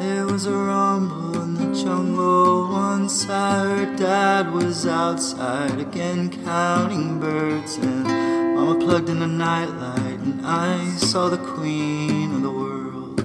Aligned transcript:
There 0.00 0.26
was 0.26 0.46
a 0.46 0.52
rumble 0.52 1.42
in 1.42 1.54
the 1.54 1.82
jungle 1.82 2.68
once 2.70 3.28
I 3.28 3.60
heard 3.60 3.96
dad 3.96 4.52
was 4.52 4.86
outside 4.86 5.78
again 5.78 6.30
counting 6.44 7.20
birds 7.20 7.76
and 7.76 8.04
mama 8.04 8.78
plugged 8.78 9.08
in 9.08 9.22
a 9.22 9.26
nightlight 9.26 10.18
and 10.20 10.46
I 10.46 10.84
saw 10.96 11.28
the 11.28 11.38
queen 11.38 12.34
of 12.34 12.42
the 12.42 12.50
world. 12.50 13.16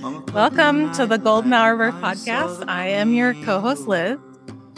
Mama 0.00 0.20
plugged 0.22 0.58
in 0.58 0.58
Welcome 0.58 0.92
to 0.94 1.06
the 1.06 1.18
Golden 1.18 1.52
Hour 1.52 1.76
Birth 1.76 1.94
and 1.94 2.06
I 2.06 2.14
saw 2.14 2.30
Podcast. 2.30 2.64
I 2.68 2.88
am 2.88 3.12
your 3.12 3.34
co 3.34 3.60
host, 3.60 3.86
Liz. 3.88 4.18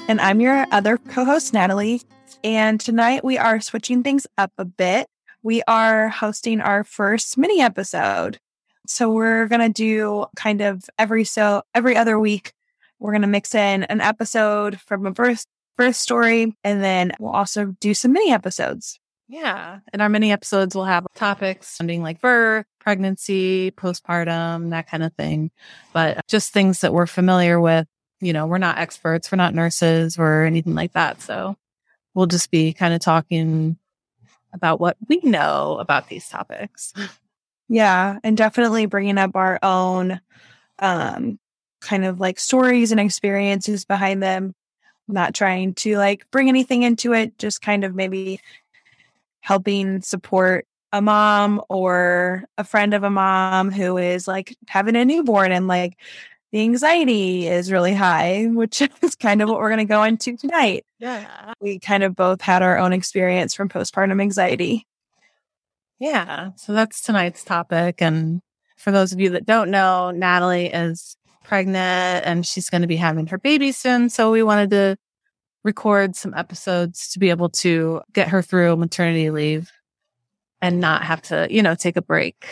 And 0.08 0.20
I'm 0.20 0.40
your 0.40 0.66
other 0.72 0.98
co 0.98 1.24
host, 1.24 1.52
Natalie. 1.52 2.02
And 2.42 2.80
tonight 2.80 3.24
we 3.24 3.36
are 3.36 3.60
switching 3.60 4.02
things 4.02 4.26
up 4.38 4.52
a 4.56 4.64
bit. 4.64 5.06
We 5.42 5.62
are 5.68 6.08
hosting 6.08 6.60
our 6.60 6.84
first 6.84 7.36
mini 7.36 7.60
episode. 7.60 8.38
So 8.86 9.10
we're 9.10 9.46
going 9.46 9.60
to 9.60 9.68
do 9.68 10.26
kind 10.36 10.62
of 10.62 10.84
every 10.98 11.24
so 11.24 11.62
every 11.74 11.96
other 11.96 12.18
week 12.18 12.52
we're 12.98 13.12
going 13.12 13.22
to 13.22 13.28
mix 13.28 13.54
in 13.54 13.84
an 13.84 14.00
episode 14.00 14.80
from 14.80 15.06
a 15.06 15.10
birth 15.10 15.44
birth 15.76 15.96
story 15.96 16.56
and 16.64 16.82
then 16.82 17.12
we'll 17.18 17.32
also 17.32 17.74
do 17.80 17.94
some 17.94 18.12
mini 18.12 18.32
episodes. 18.32 18.98
Yeah. 19.28 19.78
And 19.92 20.02
our 20.02 20.08
mini 20.08 20.32
episodes 20.32 20.74
will 20.74 20.86
have 20.86 21.06
topics 21.14 21.68
sounding 21.68 22.02
like 22.02 22.20
birth, 22.20 22.66
pregnancy, 22.80 23.70
postpartum, 23.70 24.70
that 24.70 24.88
kind 24.88 25.02
of 25.02 25.14
thing. 25.14 25.50
But 25.92 26.26
just 26.26 26.52
things 26.52 26.80
that 26.80 26.92
we're 26.92 27.06
familiar 27.06 27.60
with. 27.60 27.86
You 28.20 28.32
know, 28.32 28.46
we're 28.46 28.58
not 28.58 28.78
experts, 28.78 29.30
we're 29.30 29.36
not 29.36 29.54
nurses 29.54 30.18
or 30.18 30.44
anything 30.44 30.74
like 30.74 30.92
that. 30.92 31.22
So 31.22 31.56
we'll 32.14 32.26
just 32.26 32.50
be 32.50 32.72
kind 32.72 32.94
of 32.94 33.00
talking 33.00 33.76
about 34.52 34.80
what 34.80 34.96
we 35.08 35.20
know 35.22 35.78
about 35.78 36.08
these 36.08 36.28
topics. 36.28 36.92
Yeah, 37.68 38.18
and 38.24 38.36
definitely 38.36 38.86
bringing 38.86 39.18
up 39.18 39.36
our 39.36 39.58
own 39.62 40.20
um 40.80 41.38
kind 41.80 42.04
of 42.04 42.20
like 42.20 42.38
stories 42.38 42.90
and 42.90 43.00
experiences 43.00 43.84
behind 43.84 44.22
them. 44.22 44.54
Not 45.08 45.34
trying 45.34 45.74
to 45.74 45.96
like 45.96 46.30
bring 46.30 46.48
anything 46.48 46.82
into 46.82 47.12
it, 47.12 47.38
just 47.38 47.62
kind 47.62 47.84
of 47.84 47.94
maybe 47.94 48.40
helping 49.40 50.02
support 50.02 50.66
a 50.92 51.00
mom 51.00 51.62
or 51.68 52.44
a 52.58 52.64
friend 52.64 52.94
of 52.94 53.02
a 53.04 53.10
mom 53.10 53.70
who 53.70 53.96
is 53.96 54.26
like 54.26 54.56
having 54.68 54.96
a 54.96 55.04
newborn 55.04 55.52
and 55.52 55.68
like 55.68 55.96
the 56.52 56.60
anxiety 56.60 57.46
is 57.46 57.70
really 57.70 57.94
high, 57.94 58.46
which 58.46 58.82
is 59.02 59.14
kind 59.14 59.42
of 59.42 59.48
what 59.48 59.58
we're 59.58 59.68
going 59.68 59.78
to 59.78 59.84
go 59.84 60.02
into 60.02 60.36
tonight. 60.36 60.84
Yeah. 60.98 61.54
We 61.60 61.78
kind 61.78 62.02
of 62.02 62.16
both 62.16 62.40
had 62.40 62.62
our 62.62 62.78
own 62.78 62.92
experience 62.92 63.54
from 63.54 63.68
postpartum 63.68 64.20
anxiety. 64.20 64.86
Yeah. 65.98 66.50
So 66.56 66.72
that's 66.72 67.02
tonight's 67.02 67.44
topic. 67.44 68.02
And 68.02 68.40
for 68.76 68.90
those 68.90 69.12
of 69.12 69.20
you 69.20 69.30
that 69.30 69.46
don't 69.46 69.70
know, 69.70 70.10
Natalie 70.10 70.66
is 70.66 71.16
pregnant 71.44 72.26
and 72.26 72.46
she's 72.46 72.70
going 72.70 72.82
to 72.82 72.88
be 72.88 72.96
having 72.96 73.26
her 73.26 73.38
baby 73.38 73.72
soon. 73.72 74.08
So 74.08 74.30
we 74.30 74.42
wanted 74.42 74.70
to 74.70 74.96
record 75.62 76.16
some 76.16 76.32
episodes 76.34 77.10
to 77.12 77.18
be 77.18 77.30
able 77.30 77.50
to 77.50 78.00
get 78.12 78.28
her 78.28 78.40
through 78.40 78.76
maternity 78.76 79.30
leave 79.30 79.70
and 80.62 80.80
not 80.80 81.02
have 81.02 81.22
to, 81.22 81.46
you 81.50 81.62
know, 81.62 81.74
take 81.74 81.96
a 81.96 82.02
break 82.02 82.46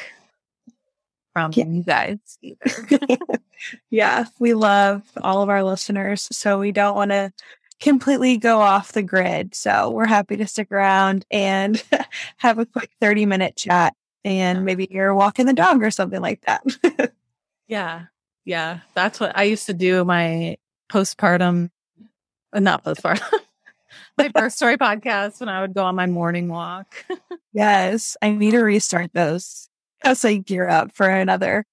from 1.38 1.52
Yeah. 1.54 1.66
you 1.66 1.82
guys 1.82 2.18
either. 2.42 3.18
yeah, 3.90 4.24
we 4.38 4.54
love 4.54 5.02
all 5.22 5.42
of 5.42 5.48
our 5.48 5.62
listeners. 5.62 6.28
So 6.32 6.58
we 6.58 6.72
don't 6.72 6.94
want 6.96 7.10
to 7.10 7.32
completely 7.80 8.36
go 8.36 8.60
off 8.60 8.92
the 8.92 9.02
grid. 9.02 9.54
So 9.54 9.90
we're 9.90 10.06
happy 10.06 10.36
to 10.36 10.46
stick 10.46 10.72
around 10.72 11.24
and 11.30 11.82
have 12.38 12.58
a 12.58 12.66
quick 12.66 12.90
30 13.00 13.26
minute 13.26 13.56
chat. 13.56 13.94
And 14.24 14.64
maybe 14.64 14.88
you're 14.90 15.14
walking 15.14 15.46
the 15.46 15.52
dog 15.52 15.82
or 15.82 15.90
something 15.90 16.20
like 16.20 16.42
that. 16.42 17.12
yeah. 17.68 18.06
Yeah. 18.44 18.80
That's 18.94 19.20
what 19.20 19.36
I 19.38 19.44
used 19.44 19.66
to 19.66 19.74
do 19.74 20.04
my 20.04 20.56
postpartum, 20.90 21.70
uh, 22.52 22.60
not 22.60 22.84
postpartum, 22.84 23.38
my 24.18 24.28
birth 24.28 24.52
story 24.52 24.76
podcast 24.76 25.38
when 25.40 25.48
I 25.48 25.60
would 25.60 25.72
go 25.74 25.84
on 25.84 25.94
my 25.94 26.06
morning 26.06 26.48
walk. 26.48 27.06
yes, 27.52 28.16
I 28.20 28.32
need 28.32 28.50
to 28.50 28.58
restart 28.60 29.12
those 29.14 29.67
as 30.04 30.24
I 30.24 30.36
gear 30.36 30.68
up 30.68 30.92
for 30.94 31.08
another 31.08 31.64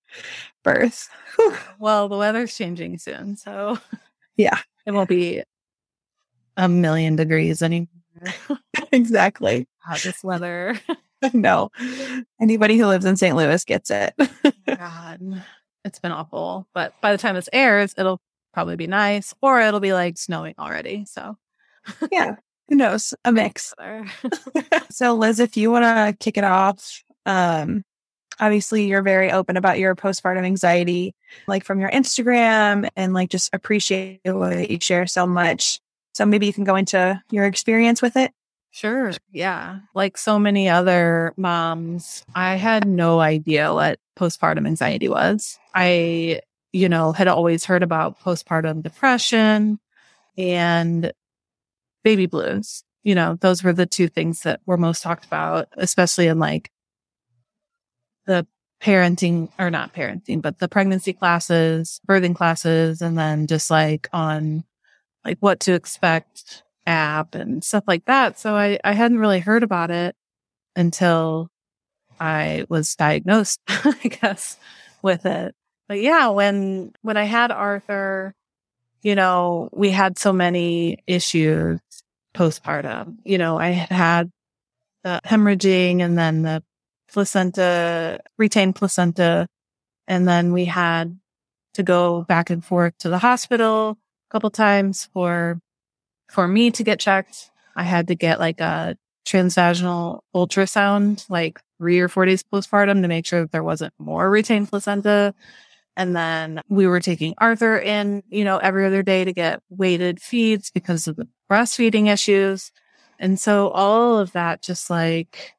birth. 0.63 1.09
Whew. 1.35 1.53
Well, 1.79 2.07
the 2.09 2.17
weather's 2.17 2.55
changing 2.55 2.97
soon, 2.97 3.35
so 3.37 3.77
Yeah. 4.37 4.57
it 4.85 4.91
won't 4.91 5.09
be 5.09 5.43
a 6.57 6.69
million 6.69 7.15
degrees 7.17 7.61
anymore. 7.61 7.87
exactly. 8.91 9.67
Hot 9.79 9.99
this 9.99 10.23
weather. 10.23 10.79
no, 11.33 11.69
anybody 12.41 12.77
who 12.77 12.85
lives 12.87 13.05
in 13.05 13.17
St. 13.17 13.35
Louis 13.35 13.63
gets 13.65 13.91
it. 13.91 14.13
God, 14.65 15.43
it's 15.83 15.99
been 15.99 16.11
awful. 16.13 16.67
But 16.73 16.93
by 17.01 17.11
the 17.11 17.17
time 17.17 17.35
this 17.35 17.49
airs, 17.51 17.93
it'll 17.97 18.21
probably 18.53 18.75
be 18.77 18.87
nice, 18.87 19.33
or 19.41 19.59
it'll 19.59 19.79
be 19.81 19.93
like 19.93 20.17
snowing 20.17 20.55
already. 20.57 21.05
So, 21.05 21.37
yeah, 22.11 22.35
who 22.69 22.75
knows? 22.75 23.13
A 23.25 23.31
mix. 23.31 23.73
So, 24.91 25.13
Liz, 25.13 25.39
if 25.39 25.57
you 25.57 25.71
want 25.71 25.83
to 25.83 26.15
kick 26.23 26.37
it 26.37 26.43
off, 26.45 27.03
um, 27.25 27.83
obviously 28.39 28.85
you're 28.85 29.01
very 29.01 29.31
open 29.31 29.57
about 29.57 29.79
your 29.79 29.95
postpartum 29.95 30.45
anxiety, 30.45 31.15
like 31.47 31.63
from 31.63 31.79
your 31.79 31.91
Instagram, 31.91 32.89
and 32.95 33.13
like 33.13 33.29
just 33.29 33.53
appreciate 33.53 34.21
what 34.23 34.69
you 34.69 34.79
share 34.81 35.07
so 35.07 35.25
much. 35.25 35.79
So 36.13 36.25
maybe 36.25 36.45
you 36.45 36.53
can 36.53 36.63
go 36.63 36.75
into 36.75 37.21
your 37.31 37.45
experience 37.45 38.01
with 38.01 38.15
it. 38.15 38.31
Sure. 38.71 39.13
Yeah. 39.31 39.79
Like 39.93 40.17
so 40.17 40.37
many 40.37 40.67
other 40.67 41.33
moms, 41.37 42.25
I 42.35 42.55
had 42.55 42.85
no 42.85 43.21
idea 43.21 43.73
what 43.73 43.99
postpartum 44.17 44.67
anxiety 44.67 45.07
was. 45.07 45.57
I, 45.73 46.41
you 46.73 46.89
know, 46.89 47.13
had 47.13 47.29
always 47.29 47.63
heard 47.63 47.83
about 47.83 48.19
postpartum 48.19 48.83
depression 48.83 49.79
and 50.37 51.13
baby 52.03 52.25
blues. 52.25 52.83
You 53.03 53.15
know, 53.15 53.37
those 53.39 53.63
were 53.63 53.71
the 53.71 53.85
two 53.85 54.09
things 54.09 54.41
that 54.41 54.59
were 54.65 54.77
most 54.77 55.01
talked 55.03 55.25
about, 55.25 55.69
especially 55.77 56.27
in 56.27 56.39
like 56.39 56.69
the 58.25 58.47
parenting 58.81 59.49
or 59.57 59.71
not 59.71 59.93
parenting, 59.93 60.41
but 60.41 60.59
the 60.59 60.67
pregnancy 60.67 61.13
classes, 61.13 61.99
birthing 62.07 62.35
classes, 62.35 63.01
and 63.01 63.17
then 63.17 63.47
just 63.47 63.71
like 63.71 64.07
on 64.13 64.63
like 65.23 65.37
what 65.39 65.59
to 65.61 65.73
expect 65.73 66.63
app 66.85 67.35
and 67.35 67.63
stuff 67.63 67.83
like 67.87 68.05
that. 68.05 68.39
So 68.39 68.55
I, 68.55 68.79
I 68.83 68.93
hadn't 68.93 69.19
really 69.19 69.39
heard 69.39 69.63
about 69.63 69.91
it 69.91 70.15
until 70.75 71.49
I 72.19 72.65
was 72.69 72.95
diagnosed, 72.95 73.59
I 73.67 74.17
guess, 74.21 74.57
with 75.01 75.25
it. 75.25 75.55
But 75.87 75.99
yeah, 75.99 76.27
when, 76.29 76.93
when 77.01 77.17
I 77.17 77.23
had 77.23 77.51
Arthur, 77.51 78.33
you 79.01 79.15
know, 79.15 79.69
we 79.71 79.91
had 79.91 80.17
so 80.17 80.33
many 80.33 80.97
issues 81.07 81.79
postpartum. 82.35 83.17
You 83.23 83.37
know, 83.37 83.57
I 83.57 83.69
had 83.69 83.91
had 83.91 84.31
the 85.03 85.21
hemorrhaging 85.25 86.01
and 86.01 86.17
then 86.17 86.41
the 86.41 86.63
placenta, 87.15 88.19
retained 88.37 88.75
placenta. 88.75 89.47
And 90.07 90.27
then 90.27 90.51
we 90.51 90.65
had 90.65 91.17
to 91.73 91.81
go 91.81 92.23
back 92.23 92.49
and 92.49 92.63
forth 92.63 92.95
to 92.99 93.09
the 93.09 93.17
hospital 93.17 93.97
a 94.29 94.31
couple 94.31 94.49
times 94.51 95.09
for 95.13 95.59
for 96.29 96.47
me 96.47 96.71
to 96.71 96.83
get 96.83 96.99
checked. 96.99 97.49
I 97.75 97.83
had 97.83 98.07
to 98.09 98.15
get 98.15 98.39
like 98.39 98.59
a 98.59 98.97
transvaginal 99.25 100.19
ultrasound 100.35 101.25
like 101.29 101.61
three 101.77 101.99
or 101.99 102.09
four 102.09 102.25
days 102.25 102.43
postpartum 102.43 103.01
to 103.01 103.07
make 103.07 103.25
sure 103.25 103.41
that 103.41 103.51
there 103.51 103.63
wasn't 103.63 103.93
more 103.97 104.29
retained 104.29 104.69
placenta. 104.69 105.33
And 105.95 106.15
then 106.15 106.61
we 106.67 106.85
were 106.85 106.99
taking 106.99 107.33
Arthur 107.37 107.77
in, 107.79 108.23
you 108.29 108.43
know, 108.43 108.57
every 108.57 108.85
other 108.85 109.03
day 109.03 109.23
to 109.23 109.31
get 109.31 109.61
weighted 109.69 110.21
feeds 110.21 110.69
because 110.69 111.07
of 111.07 111.15
the 111.15 111.29
breastfeeding 111.49 112.11
issues. 112.11 112.73
And 113.19 113.39
so 113.39 113.69
all 113.69 114.19
of 114.19 114.33
that 114.33 114.61
just 114.61 114.89
like 114.89 115.54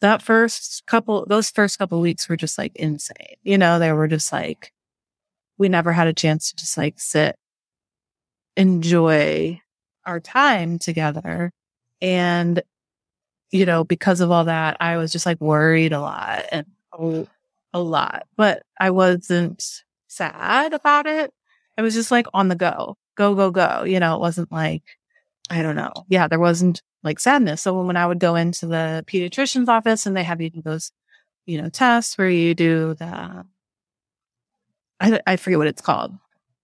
that 0.00 0.22
first 0.22 0.84
couple, 0.86 1.26
those 1.26 1.50
first 1.50 1.78
couple 1.78 2.00
weeks 2.00 2.28
were 2.28 2.36
just 2.36 2.58
like 2.58 2.74
insane. 2.76 3.36
You 3.42 3.58
know, 3.58 3.78
they 3.78 3.92
were 3.92 4.08
just 4.08 4.32
like, 4.32 4.72
we 5.58 5.68
never 5.68 5.92
had 5.92 6.06
a 6.06 6.12
chance 6.12 6.50
to 6.50 6.56
just 6.56 6.76
like 6.78 7.00
sit, 7.00 7.36
enjoy 8.56 9.60
our 10.06 10.20
time 10.20 10.78
together. 10.78 11.52
And, 12.00 12.62
you 13.50 13.66
know, 13.66 13.84
because 13.84 14.20
of 14.20 14.30
all 14.30 14.44
that, 14.44 14.76
I 14.80 14.96
was 14.98 15.10
just 15.10 15.26
like 15.26 15.40
worried 15.40 15.92
a 15.92 16.00
lot 16.00 16.44
and 16.52 16.66
a, 16.92 17.26
a 17.74 17.80
lot, 17.80 18.26
but 18.36 18.62
I 18.78 18.90
wasn't 18.90 19.64
sad 20.06 20.72
about 20.72 21.06
it. 21.06 21.32
I 21.76 21.82
was 21.82 21.94
just 21.94 22.10
like 22.10 22.26
on 22.34 22.48
the 22.48 22.56
go, 22.56 22.96
go, 23.16 23.34
go, 23.34 23.50
go. 23.50 23.84
You 23.84 24.00
know, 24.00 24.14
it 24.14 24.20
wasn't 24.20 24.52
like, 24.52 24.97
I 25.50 25.62
don't 25.62 25.76
know. 25.76 25.92
Yeah, 26.08 26.28
there 26.28 26.38
wasn't 26.38 26.82
like 27.02 27.20
sadness. 27.20 27.62
So 27.62 27.82
when 27.82 27.96
I 27.96 28.06
would 28.06 28.18
go 28.18 28.34
into 28.36 28.66
the 28.66 29.04
pediatrician's 29.06 29.68
office 29.68 30.04
and 30.06 30.16
they 30.16 30.24
have 30.24 30.40
you 30.40 30.50
do 30.50 30.62
those, 30.62 30.92
you 31.46 31.60
know, 31.60 31.68
tests 31.68 32.18
where 32.18 32.28
you 32.28 32.54
do 32.54 32.94
the, 32.94 33.44
I, 35.00 35.20
I 35.26 35.36
forget 35.36 35.58
what 35.58 35.68
it's 35.68 35.80
called. 35.82 36.12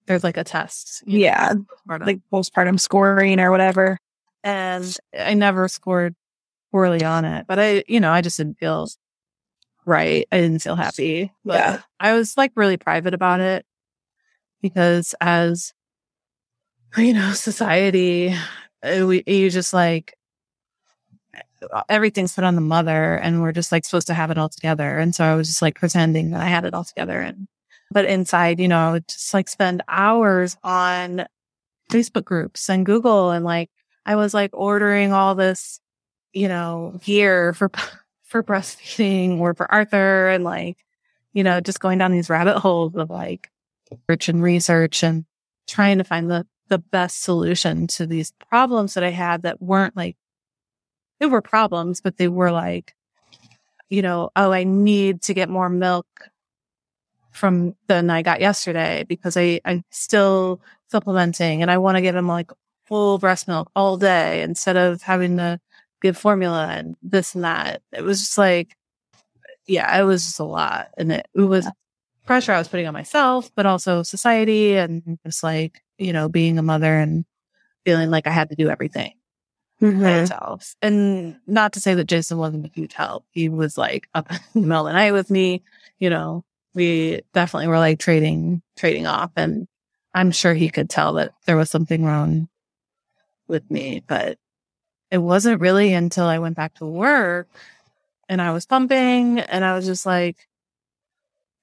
There's 0.06 0.24
like 0.24 0.36
a 0.36 0.44
test. 0.44 1.02
know, 1.06 1.16
Yeah, 1.16 1.52
postpartum. 1.88 2.06
like 2.06 2.20
postpartum 2.32 2.78
scoring 2.78 3.40
or 3.40 3.50
whatever. 3.50 3.98
and 4.42 4.96
I 5.18 5.34
never 5.34 5.68
scored 5.68 6.14
poorly 6.72 7.02
on 7.04 7.24
it. 7.24 7.46
But 7.46 7.58
I, 7.58 7.84
you 7.88 8.00
know, 8.00 8.10
I 8.10 8.20
just 8.20 8.36
didn't 8.36 8.58
feel 8.58 8.88
right. 9.86 10.26
I 10.30 10.40
didn't 10.40 10.60
feel 10.60 10.76
happy. 10.76 11.32
But 11.44 11.54
Yeah. 11.54 11.80
I 12.00 12.12
was 12.14 12.36
like 12.36 12.52
really 12.54 12.76
private 12.76 13.14
about 13.14 13.40
it 13.40 13.64
because 14.60 15.14
as 15.20 15.72
you 16.96 17.12
know, 17.14 17.32
society, 17.32 18.34
Uh, 18.84 19.06
we 19.06 19.24
you 19.26 19.50
just 19.50 19.72
like 19.72 20.14
uh, 21.72 21.82
everything's 21.88 22.34
put 22.34 22.44
on 22.44 22.54
the 22.54 22.60
mother 22.60 23.14
and 23.16 23.42
we're 23.42 23.52
just 23.52 23.72
like 23.72 23.84
supposed 23.84 24.06
to 24.08 24.14
have 24.14 24.30
it 24.30 24.38
all 24.38 24.48
together. 24.48 24.98
And 24.98 25.14
so 25.14 25.24
I 25.24 25.34
was 25.34 25.48
just 25.48 25.62
like 25.62 25.76
pretending 25.76 26.30
that 26.30 26.40
I 26.40 26.46
had 26.46 26.64
it 26.64 26.74
all 26.74 26.84
together. 26.84 27.20
And, 27.20 27.48
but 27.90 28.04
inside, 28.04 28.60
you 28.60 28.68
know, 28.68 28.78
I 28.78 28.92
would 28.92 29.08
just 29.08 29.32
like 29.34 29.48
spend 29.48 29.82
hours 29.88 30.56
on 30.62 31.26
Facebook 31.90 32.24
groups 32.24 32.68
and 32.68 32.86
Google 32.86 33.30
and 33.30 33.44
like, 33.44 33.70
I 34.06 34.16
was 34.16 34.34
like 34.34 34.50
ordering 34.52 35.12
all 35.12 35.34
this, 35.34 35.80
you 36.32 36.48
know, 36.48 36.98
gear 37.04 37.52
for, 37.54 37.70
for 38.24 38.42
breastfeeding 38.42 39.38
or 39.38 39.54
for 39.54 39.70
Arthur 39.70 40.28
and 40.28 40.44
like, 40.44 40.78
you 41.32 41.44
know, 41.44 41.60
just 41.60 41.80
going 41.80 41.98
down 41.98 42.12
these 42.12 42.30
rabbit 42.30 42.58
holes 42.58 42.94
of 42.96 43.10
like 43.10 43.50
research 44.08 44.28
and 44.28 44.42
research 44.42 45.02
and 45.02 45.24
trying 45.66 45.98
to 45.98 46.04
find 46.04 46.30
the, 46.30 46.46
the 46.68 46.78
best 46.78 47.22
solution 47.22 47.86
to 47.86 48.06
these 48.06 48.32
problems 48.48 48.94
that 48.94 49.04
I 49.04 49.10
had 49.10 49.42
that 49.42 49.60
weren't 49.60 49.96
like 49.96 50.16
they 51.20 51.26
were 51.26 51.42
problems, 51.42 52.00
but 52.00 52.16
they 52.16 52.28
were 52.28 52.50
like, 52.50 52.94
you 53.88 54.02
know, 54.02 54.30
oh, 54.34 54.52
I 54.52 54.64
need 54.64 55.22
to 55.22 55.34
get 55.34 55.48
more 55.48 55.68
milk 55.68 56.06
from 57.30 57.74
than 57.88 58.10
I 58.10 58.22
got 58.22 58.40
yesterday 58.40 59.04
because 59.08 59.36
I, 59.36 59.60
I'm 59.64 59.84
still 59.90 60.60
supplementing 60.90 61.62
and 61.62 61.70
I 61.70 61.78
want 61.78 61.96
to 61.96 62.02
give 62.02 62.16
him 62.16 62.28
like 62.28 62.50
full 62.86 63.18
breast 63.18 63.48
milk 63.48 63.70
all 63.74 63.96
day 63.96 64.42
instead 64.42 64.76
of 64.76 65.02
having 65.02 65.36
to 65.36 65.60
give 66.02 66.16
formula 66.16 66.68
and 66.68 66.96
this 67.02 67.34
and 67.34 67.44
that. 67.44 67.82
It 67.92 68.02
was 68.02 68.20
just 68.20 68.38
like, 68.38 68.76
yeah, 69.66 69.98
it 69.98 70.04
was 70.04 70.24
just 70.24 70.40
a 70.40 70.44
lot. 70.44 70.88
And 70.98 71.12
it, 71.12 71.26
it 71.34 71.40
was 71.40 71.68
pressure 72.26 72.52
I 72.52 72.58
was 72.58 72.68
putting 72.68 72.86
on 72.86 72.94
myself, 72.94 73.50
but 73.54 73.66
also 73.66 74.02
society 74.02 74.76
and 74.76 75.18
just 75.24 75.42
like, 75.42 75.82
you 75.98 76.12
know, 76.12 76.28
being 76.28 76.58
a 76.58 76.62
mother 76.62 76.98
and 76.98 77.24
feeling 77.84 78.10
like 78.10 78.26
I 78.26 78.30
had 78.30 78.48
to 78.50 78.56
do 78.56 78.68
everything 78.70 79.12
by 79.80 79.88
Mhm. 79.88 80.22
itself. 80.22 80.74
And 80.80 81.36
not 81.46 81.72
to 81.74 81.80
say 81.80 81.94
that 81.94 82.06
Jason 82.06 82.38
wasn't 82.38 82.66
a 82.66 82.70
huge 82.74 82.94
help. 82.94 83.24
He 83.30 83.48
was 83.48 83.76
like 83.76 84.08
up 84.14 84.30
in 84.54 84.62
the 84.62 84.66
middle 84.66 84.86
of 84.86 84.92
the 84.92 84.98
night 84.98 85.12
with 85.12 85.30
me. 85.30 85.62
You 85.98 86.10
know, 86.10 86.44
we 86.74 87.20
definitely 87.32 87.68
were 87.68 87.78
like 87.78 87.98
trading, 87.98 88.62
trading 88.76 89.06
off. 89.06 89.30
And 89.36 89.66
I'm 90.14 90.30
sure 90.30 90.54
he 90.54 90.70
could 90.70 90.88
tell 90.88 91.14
that 91.14 91.32
there 91.46 91.56
was 91.56 91.70
something 91.70 92.04
wrong 92.04 92.48
with 93.48 93.70
me, 93.70 94.02
but 94.06 94.38
it 95.10 95.18
wasn't 95.18 95.60
really 95.60 95.92
until 95.92 96.24
I 96.26 96.38
went 96.38 96.56
back 96.56 96.74
to 96.76 96.86
work 96.86 97.48
and 98.28 98.40
I 98.40 98.52
was 98.52 98.64
pumping 98.66 99.38
and 99.40 99.64
I 99.64 99.74
was 99.74 99.86
just 99.86 100.06
like 100.06 100.48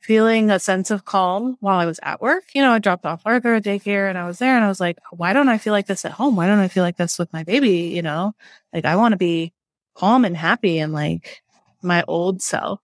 feeling 0.01 0.49
a 0.49 0.59
sense 0.59 0.91
of 0.91 1.05
calm 1.05 1.57
while 1.59 1.79
I 1.79 1.85
was 1.85 1.99
at 2.01 2.21
work. 2.21 2.43
You 2.53 2.61
know, 2.61 2.71
I 2.71 2.79
dropped 2.79 3.05
off 3.05 3.21
Arthur 3.25 3.55
at 3.55 3.63
daycare 3.63 4.09
and 4.09 4.17
I 4.17 4.25
was 4.25 4.39
there 4.39 4.55
and 4.55 4.65
I 4.65 4.67
was 4.67 4.79
like, 4.79 4.97
why 5.11 5.33
don't 5.33 5.49
I 5.49 5.57
feel 5.57 5.73
like 5.73 5.87
this 5.87 6.05
at 6.05 6.11
home? 6.11 6.35
Why 6.35 6.47
don't 6.47 6.59
I 6.59 6.67
feel 6.67 6.83
like 6.83 6.97
this 6.97 7.19
with 7.19 7.31
my 7.31 7.43
baby? 7.43 7.93
You 7.93 8.01
know, 8.01 8.33
like 8.73 8.85
I 8.85 8.95
want 8.95 9.13
to 9.13 9.17
be 9.17 9.53
calm 9.95 10.25
and 10.25 10.35
happy 10.35 10.79
and 10.79 10.91
like 10.91 11.41
my 11.81 12.03
old 12.07 12.41
self. 12.41 12.79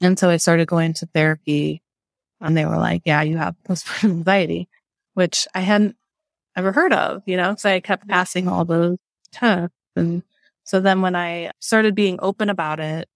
And 0.00 0.18
so 0.18 0.30
I 0.30 0.38
started 0.38 0.66
going 0.66 0.94
to 0.94 1.06
therapy 1.06 1.82
and 2.40 2.56
they 2.56 2.64
were 2.64 2.78
like, 2.78 3.02
yeah, 3.04 3.22
you 3.22 3.36
have 3.36 3.54
postpartum 3.68 4.04
anxiety, 4.10 4.68
which 5.12 5.46
I 5.54 5.60
hadn't 5.60 5.96
ever 6.56 6.72
heard 6.72 6.92
of, 6.92 7.22
you 7.26 7.36
know, 7.36 7.54
so 7.56 7.70
I 7.70 7.80
kept 7.80 8.02
mm-hmm. 8.02 8.12
passing 8.12 8.48
all 8.48 8.64
those 8.64 8.98
tests. 9.32 9.74
And 9.96 10.22
so 10.64 10.80
then 10.80 11.02
when 11.02 11.14
I 11.14 11.50
started 11.60 11.94
being 11.94 12.18
open 12.22 12.48
about 12.48 12.80
it, 12.80 13.08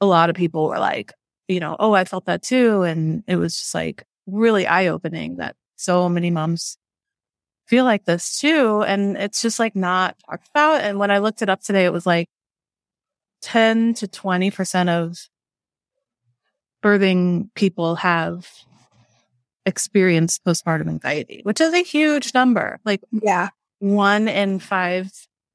a 0.00 0.06
lot 0.06 0.30
of 0.30 0.36
people 0.36 0.68
were 0.68 0.78
like, 0.78 1.12
you 1.50 1.60
know, 1.60 1.76
oh, 1.78 1.92
I 1.92 2.04
felt 2.04 2.26
that 2.26 2.42
too. 2.42 2.82
And 2.82 3.24
it 3.26 3.36
was 3.36 3.56
just 3.56 3.74
like 3.74 4.04
really 4.26 4.66
eye 4.66 4.86
opening 4.86 5.36
that 5.36 5.56
so 5.76 6.08
many 6.08 6.30
moms 6.30 6.78
feel 7.66 7.84
like 7.84 8.04
this 8.04 8.38
too. 8.38 8.82
And 8.82 9.16
it's 9.16 9.42
just 9.42 9.58
like 9.58 9.74
not 9.74 10.16
talked 10.28 10.48
about. 10.54 10.82
And 10.82 10.98
when 10.98 11.10
I 11.10 11.18
looked 11.18 11.42
it 11.42 11.48
up 11.48 11.60
today, 11.60 11.84
it 11.84 11.92
was 11.92 12.06
like 12.06 12.28
10 13.42 13.94
to 13.94 14.06
20% 14.06 14.88
of 14.88 15.16
birthing 16.82 17.50
people 17.54 17.96
have 17.96 18.48
experienced 19.66 20.44
postpartum 20.44 20.88
anxiety, 20.88 21.40
which 21.42 21.60
is 21.60 21.72
a 21.74 21.82
huge 21.82 22.32
number. 22.32 22.78
Like 22.84 23.02
Yeah. 23.10 23.48
one 23.78 24.28
in 24.28 24.58
five 24.60 25.10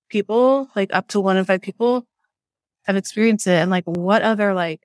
people, 0.10 0.70
like 0.76 0.94
up 0.94 1.08
to 1.10 1.20
one 1.20 1.38
in 1.38 1.46
five 1.46 1.62
people 1.62 2.06
have 2.86 2.96
experienced 2.96 3.48
it. 3.48 3.52
And 3.54 3.72
like 3.72 3.86
what 3.86 4.22
other 4.22 4.54
like, 4.54 4.82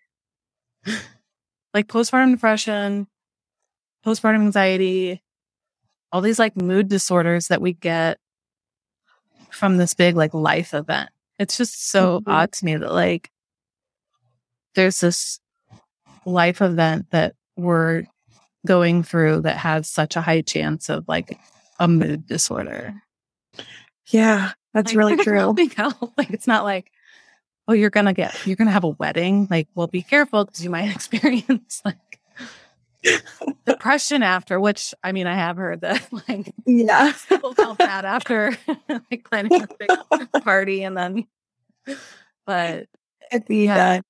like 1.74 1.86
postpartum 1.88 2.32
depression, 2.32 3.06
postpartum 4.04 4.36
anxiety, 4.42 5.22
all 6.12 6.20
these 6.20 6.38
like 6.38 6.56
mood 6.56 6.88
disorders 6.88 7.48
that 7.48 7.60
we 7.62 7.72
get 7.72 8.18
from 9.50 9.76
this 9.76 9.94
big 9.94 10.16
like 10.16 10.34
life 10.34 10.74
event. 10.74 11.10
It's 11.38 11.56
just 11.56 11.88
so 11.90 12.20
Mhm. 12.20 12.24
odd 12.32 12.52
to 12.52 12.64
me 12.64 12.76
that 12.76 12.92
like 12.92 13.30
there's 14.74 15.00
this 15.00 15.40
life 16.24 16.60
event 16.62 17.10
that 17.10 17.34
we're 17.56 18.04
going 18.66 19.02
through 19.02 19.40
that 19.42 19.56
has 19.56 19.88
such 19.88 20.16
a 20.16 20.20
high 20.20 20.42
chance 20.42 20.88
of 20.88 21.04
like 21.08 21.38
a 21.78 21.88
mood 21.88 22.26
disorder. 22.26 22.94
Yeah. 24.08 24.52
That's 24.74 24.94
Like, 24.94 24.96
really 25.16 25.16
true. 25.24 25.54
like 26.16 26.30
it's 26.30 26.46
not 26.46 26.64
like, 26.64 26.90
oh, 27.70 27.72
you're 27.72 27.88
gonna 27.90 28.12
get, 28.12 28.34
you're 28.46 28.56
gonna 28.56 28.72
have 28.72 28.82
a 28.84 28.88
wedding. 28.88 29.46
Like, 29.48 29.68
well, 29.76 29.86
be 29.86 30.02
careful 30.02 30.44
because 30.44 30.62
you 30.64 30.70
might 30.70 30.90
experience 30.94 31.80
like 31.84 32.20
depression 33.64 34.22
after. 34.24 34.58
Which 34.58 34.92
I 35.04 35.12
mean, 35.12 35.26
I 35.28 35.34
have 35.34 35.56
heard 35.56 35.82
that 35.82 36.06
like 36.28 36.52
Yeah. 36.66 37.12
people 37.28 37.54
felt 37.54 37.78
bad 37.78 38.04
after 38.04 38.56
like 39.10 39.24
planning 39.30 39.62
a 39.62 39.68
big 39.78 40.42
party 40.42 40.82
and 40.82 40.96
then, 40.96 41.26
but 42.46 42.86
It'd 43.30 43.46
be 43.46 43.64
Yeah. 43.66 43.76
that. 43.76 44.04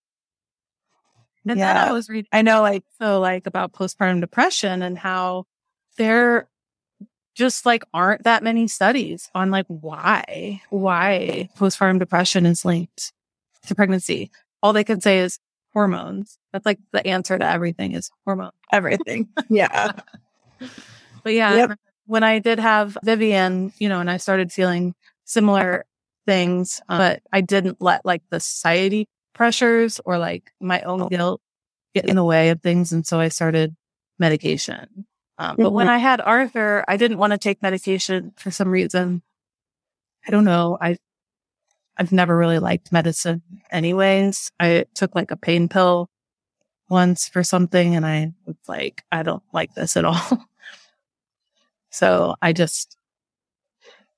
and 1.44 1.50
then 1.50 1.58
Yeah. 1.58 1.84
I 1.84 1.92
was 1.92 2.08
reading 2.08 2.28
I 2.32 2.40
know, 2.42 2.62
like, 2.62 2.84
so 3.00 3.20
like 3.20 3.46
about 3.46 3.72
postpartum 3.72 4.20
depression 4.20 4.80
and 4.82 4.96
how 4.98 5.44
there 5.98 6.48
just 7.34 7.64
like 7.66 7.84
aren't 7.94 8.24
that 8.24 8.42
many 8.42 8.66
studies 8.68 9.30
on 9.34 9.50
like 9.50 9.66
why 9.68 10.60
why 10.70 11.48
postpartum 11.58 11.98
depression 11.98 12.44
is 12.46 12.64
linked 12.64 13.12
to 13.66 13.74
pregnancy. 13.74 14.30
All 14.62 14.72
they 14.72 14.84
can 14.84 15.00
say 15.00 15.20
is 15.20 15.38
hormones. 15.72 16.38
That's 16.52 16.66
like 16.66 16.78
the 16.92 17.06
answer 17.06 17.38
to 17.38 17.46
everything 17.46 17.92
is 17.92 18.10
hormones 18.24 18.52
everything. 18.72 19.28
Yeah. 19.48 19.92
but 21.24 21.32
yeah 21.32 21.56
Yep. 21.56 21.78
when 22.06 22.22
i 22.22 22.38
did 22.38 22.58
have 22.58 22.96
vivian 23.02 23.72
you 23.78 23.88
know 23.88 24.00
and 24.00 24.10
i 24.10 24.16
started 24.18 24.52
feeling 24.52 24.94
similar 25.24 25.84
things 26.26 26.80
uh, 26.88 26.98
but 26.98 27.22
i 27.32 27.40
didn't 27.40 27.80
let 27.80 28.04
like 28.04 28.22
the 28.30 28.40
society 28.40 29.06
pressures 29.34 30.00
or 30.04 30.18
like 30.18 30.50
my 30.60 30.80
own 30.82 31.08
guilt 31.08 31.40
get 31.94 32.04
in 32.06 32.16
the 32.16 32.24
way 32.24 32.50
of 32.50 32.60
things 32.62 32.92
and 32.92 33.06
so 33.06 33.18
i 33.18 33.28
started 33.28 33.74
medication. 34.18 35.06
Um, 35.38 35.56
but 35.58 35.72
when 35.72 35.88
i 35.88 35.98
had 35.98 36.20
arthur 36.20 36.84
i 36.86 36.96
didn't 36.96 37.18
want 37.18 37.32
to 37.32 37.38
take 37.38 37.62
medication 37.62 38.32
for 38.36 38.50
some 38.50 38.68
reason. 38.68 39.22
I 40.26 40.30
don't 40.30 40.44
know. 40.44 40.76
I 40.80 40.96
i've 42.00 42.12
never 42.12 42.36
really 42.36 42.58
liked 42.58 42.90
medicine 42.92 43.42
anyways. 43.70 44.50
I 44.58 44.86
took 44.94 45.14
like 45.14 45.30
a 45.30 45.36
pain 45.36 45.68
pill 45.68 46.08
once 46.88 47.28
for 47.28 47.44
something 47.44 47.94
and 47.94 48.04
i 48.04 48.32
was 48.46 48.56
like 48.66 49.04
i 49.12 49.22
don't 49.22 49.42
like 49.52 49.74
this 49.74 49.96
at 49.96 50.04
all. 50.04 50.20
So 51.92 52.36
i 52.40 52.52
just 52.52 52.96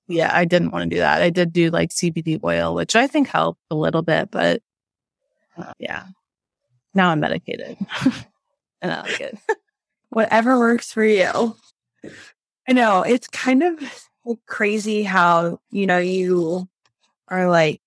yeah 0.06 0.30
i 0.32 0.44
didn't 0.44 0.72
want 0.72 0.90
to 0.90 0.94
do 0.94 1.00
that. 1.00 1.22
I 1.22 1.30
did 1.30 1.54
do 1.54 1.70
like 1.70 1.88
cbd 1.88 2.38
oil 2.44 2.74
which 2.74 2.94
i 2.94 3.06
think 3.06 3.28
helped 3.28 3.60
a 3.70 3.74
little 3.74 4.02
bit 4.02 4.30
but 4.30 4.62
uh, 5.56 5.72
yeah. 5.78 6.04
Now 6.94 7.10
i'm 7.10 7.20
medicated. 7.20 7.76
And 8.82 8.92
i 8.92 9.02
like 9.02 9.20
it. 9.20 9.38
Whatever 10.10 10.58
works 10.58 10.92
for 10.92 11.04
you. 11.04 11.56
I 12.68 12.72
know 12.72 13.02
it's 13.02 13.28
kind 13.28 13.62
of 13.62 13.78
crazy 14.46 15.04
how, 15.04 15.60
you 15.70 15.86
know, 15.86 15.98
you 15.98 16.68
are 17.32 17.48
like 17.48 17.80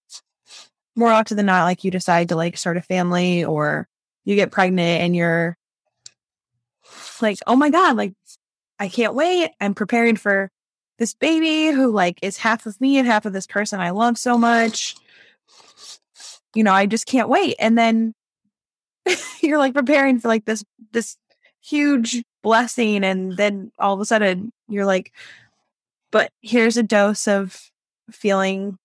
more 0.95 1.11
often 1.11 1.37
than 1.37 1.45
not, 1.45 1.63
like 1.63 1.83
you 1.83 1.91
decide 1.91 2.29
to 2.29 2.35
like 2.35 2.57
start 2.57 2.77
a 2.77 2.81
family 2.81 3.45
or 3.45 3.87
you 4.23 4.35
get 4.35 4.51
pregnant 4.51 5.01
and 5.01 5.15
you're 5.15 5.57
like, 7.21 7.37
oh 7.47 7.55
my 7.55 7.69
God, 7.69 7.95
like 7.95 8.13
I 8.79 8.89
can't 8.89 9.13
wait. 9.13 9.51
I'm 9.61 9.75
preparing 9.75 10.15
for 10.15 10.49
this 10.97 11.13
baby 11.13 11.67
who 11.67 11.91
like 11.91 12.19
is 12.21 12.37
half 12.37 12.65
of 12.65 12.79
me 12.81 12.97
and 12.97 13.07
half 13.07 13.25
of 13.25 13.33
this 13.33 13.47
person 13.47 13.79
I 13.79 13.91
love 13.91 14.17
so 14.17 14.37
much. 14.37 14.95
You 16.53 16.63
know, 16.63 16.73
I 16.73 16.85
just 16.85 17.05
can't 17.05 17.29
wait. 17.29 17.55
And 17.59 17.77
then 17.77 18.13
you're 19.41 19.59
like 19.59 19.73
preparing 19.73 20.19
for 20.19 20.27
like 20.27 20.45
this 20.45 20.63
this 20.91 21.17
huge 21.61 22.23
blessing 22.43 23.03
and 23.03 23.35
then 23.37 23.71
all 23.79 23.93
of 23.93 23.99
a 23.99 24.05
sudden 24.05 24.51
you're 24.67 24.85
like 24.85 25.11
but 26.11 26.31
here's 26.41 26.77
a 26.77 26.83
dose 26.83 27.27
of 27.27 27.71
feeling 28.11 28.77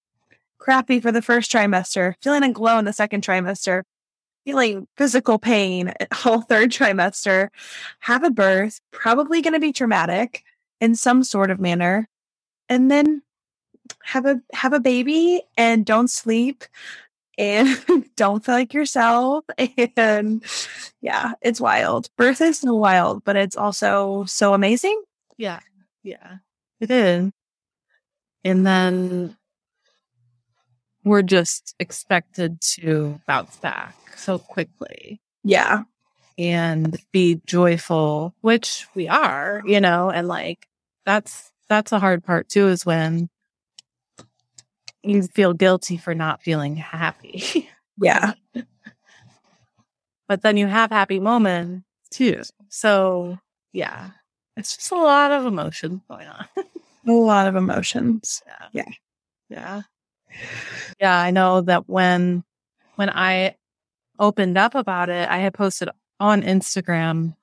crappy 0.61 1.01
for 1.01 1.11
the 1.11 1.23
first 1.23 1.51
trimester, 1.51 2.15
feeling 2.23 2.45
a 2.45 2.53
glow 2.53 2.79
in 2.79 2.85
the 2.85 2.93
second 2.93 3.25
trimester, 3.25 3.83
feeling 4.45 4.87
physical 4.97 5.39
pain 5.39 5.93
whole 6.13 6.43
third 6.43 6.71
trimester, 6.71 7.49
have 8.01 8.23
a 8.23 8.31
birth, 8.31 8.81
probably 8.93 9.43
going 9.43 9.55
to 9.55 9.61
be 9.61 9.73
traumatic 9.73 10.45
in 10.81 10.95
some 10.95 11.25
sort 11.25 11.51
of 11.51 11.59
manner, 11.61 12.09
and 12.69 12.91
then 12.91 13.23
have 14.05 14.25
a 14.27 14.41
have 14.53 14.73
a 14.73 14.81
baby 14.81 15.43
and 15.57 15.85
don't 15.85 16.09
sleep 16.11 16.65
and 17.37 17.83
don't 18.17 18.45
feel 18.45 18.55
like 18.55 18.73
yourself 18.73 19.45
and 19.97 20.45
yeah 21.01 21.33
it's 21.43 21.61
wild 21.61 22.09
birth 22.17 22.41
is 22.41 22.61
so 22.61 22.75
wild 22.75 23.25
but 23.25 23.35
it's 23.35 23.57
also 23.57 24.25
so 24.27 24.55
amazing 24.55 25.03
Yeah. 25.37 25.61
Yeah. 26.03 26.37
It 26.81 26.91
is. 26.91 27.33
And 28.45 28.67
then 28.67 29.37
we're 31.05 31.23
just 31.23 31.75
expected 31.79 32.61
to 32.61 33.21
bounce 33.27 33.57
back 33.57 33.95
so 34.17 34.39
quickly 34.39 35.21
yeah 35.45 35.83
and 36.39 36.97
be 37.13 37.39
joyful, 37.45 38.35
which 38.41 38.87
we 38.95 39.09
are, 39.09 39.63
you 39.67 39.79
know, 39.79 40.11
and 40.11 40.27
like 40.27 40.67
that's 41.05 41.53
that's 41.69 41.93
a 41.93 41.99
hard 41.99 42.25
part 42.25 42.49
too 42.49 42.69
is 42.69 42.87
when 42.87 43.29
you 45.03 45.23
feel 45.23 45.53
guilty 45.53 45.99
for 45.99 46.15
not 46.15 46.43
feeling 46.43 46.77
happy. 46.77 47.69
yeah 48.01 48.33
but 50.31 50.43
then 50.43 50.57
you 50.57 50.69
have 50.69 50.91
happy 50.91 51.19
moments 51.19 51.85
too. 52.11 52.41
So, 52.69 53.39
yeah. 53.73 54.11
It's 54.57 54.77
just 54.77 54.93
a 54.93 54.95
lot 54.95 55.33
of 55.33 55.45
emotion 55.45 56.03
going 56.09 56.29
on. 56.29 56.47
a 57.09 57.13
lot 57.13 57.49
of 57.49 57.57
emotions 57.57 58.41
Yeah. 58.47 58.69
Yeah. 58.73 58.93
Yeah, 59.49 59.83
I 61.03 61.31
know 61.31 61.61
that 61.63 61.89
when 61.89 62.45
when 62.97 63.11
I 63.11 63.57
opened 64.19 64.59
up 64.59 64.75
about 64.75 65.09
it, 65.09 65.29
I 65.29 65.39
had 65.39 65.55
posted 65.55 65.89
on 66.19 66.43
Instagram 66.43 67.35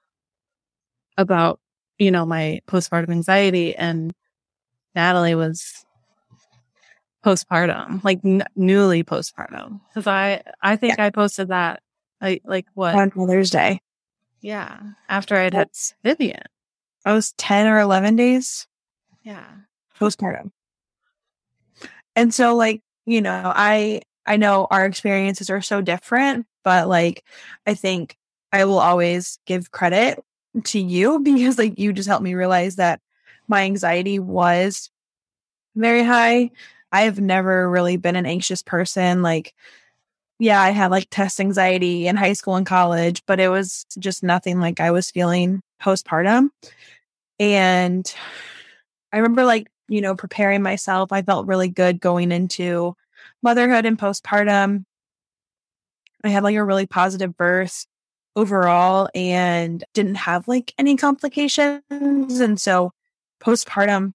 about, 1.18 1.60
you 1.98 2.12
know, 2.12 2.26
my 2.26 2.60
postpartum 2.68 3.10
anxiety 3.10 3.76
and 3.76 4.14
Natalie 4.94 5.36
was 5.36 5.84
postpartum, 7.26 8.04
like 8.04 8.20
n- 8.24 8.44
newly 8.56 9.04
postpartum. 9.04 9.82
Cuz 9.94 10.08
I 10.08 10.42
I 10.62 10.76
think 10.76 11.00
I 11.00 11.10
posted 11.10 11.50
that 11.50 11.82
like 12.22 12.42
like 12.46 12.66
what? 12.74 12.96
on 12.96 13.12
mother's 13.16 13.50
day 13.50 13.80
yeah, 14.42 14.80
after 15.10 15.36
I'd 15.36 15.54
had 15.56 15.70
Vivian. 16.04 16.44
i 17.06 17.12
was 17.14 17.32
10 17.34 17.66
or 17.68 17.80
11 17.80 18.16
days 18.16 18.68
Yeah. 19.24 19.46
postpartum 20.00 20.52
and 22.18 22.34
so 22.34 22.56
like 22.56 22.82
you 23.06 23.22
know 23.22 23.54
i 23.56 24.02
i 24.26 24.36
know 24.36 24.68
our 24.70 24.86
experiences 24.86 25.50
are 25.50 25.62
so 25.62 25.82
different 25.82 26.46
but 26.66 26.90
like 26.90 27.24
i 27.66 27.74
think 27.74 28.18
i 28.52 28.66
will 28.66 28.80
always 28.80 29.40
give 29.46 29.72
credit 29.72 30.22
to 30.66 30.80
you 30.80 31.20
because 31.24 31.58
like 31.58 31.80
you 31.80 31.94
just 31.94 32.10
helped 32.10 32.24
me 32.24 32.34
realize 32.34 32.76
that 32.76 33.00
my 33.48 33.62
anxiety 33.64 34.20
was 34.20 34.90
very 35.74 36.04
high. 36.04 36.52
I 36.92 37.04
have 37.04 37.22
never 37.22 37.70
really 37.70 37.96
been 37.96 38.18
an 38.18 38.26
anxious 38.26 38.62
person 38.62 39.22
like 39.22 39.54
yeah 40.40 40.62
i 40.62 40.72
had 40.72 40.92
like 40.92 41.08
test 41.10 41.40
anxiety 41.40 42.08
in 42.08 42.16
high 42.16 42.34
school 42.34 42.56
and 42.56 42.66
college 42.66 43.24
but 43.26 43.40
it 43.40 43.50
was 43.50 43.86
just 43.98 44.24
nothing 44.24 44.60
like 44.60 44.80
i 44.80 44.92
was 44.92 45.12
feeling 45.12 45.62
postpartum. 45.82 46.50
And 47.40 48.12
i 49.14 49.18
remember 49.18 49.46
like 49.46 49.68
you 49.88 50.02
know, 50.02 50.16
preparing 50.16 50.62
myself. 50.62 51.12
I 51.12 51.22
felt 51.22 51.48
really 51.48 51.70
good 51.70 52.00
going 52.00 52.32
into 52.32 52.96
motherhood 53.42 53.86
and 53.86 53.98
postpartum. 53.98 54.86
I 56.24 56.30
had 56.30 56.44
like 56.44 56.56
a 56.56 56.64
really 56.64 56.88
positive 56.88 57.38
birth 57.38 57.86
overall 58.36 59.10
and 59.16 59.84
didn't 59.94 60.16
have 60.16 60.48
like 60.48 60.74
any 60.78 60.96
complications. 60.96 62.40
And 62.40 62.60
so 62.60 62.92
postpartum, 63.42 64.14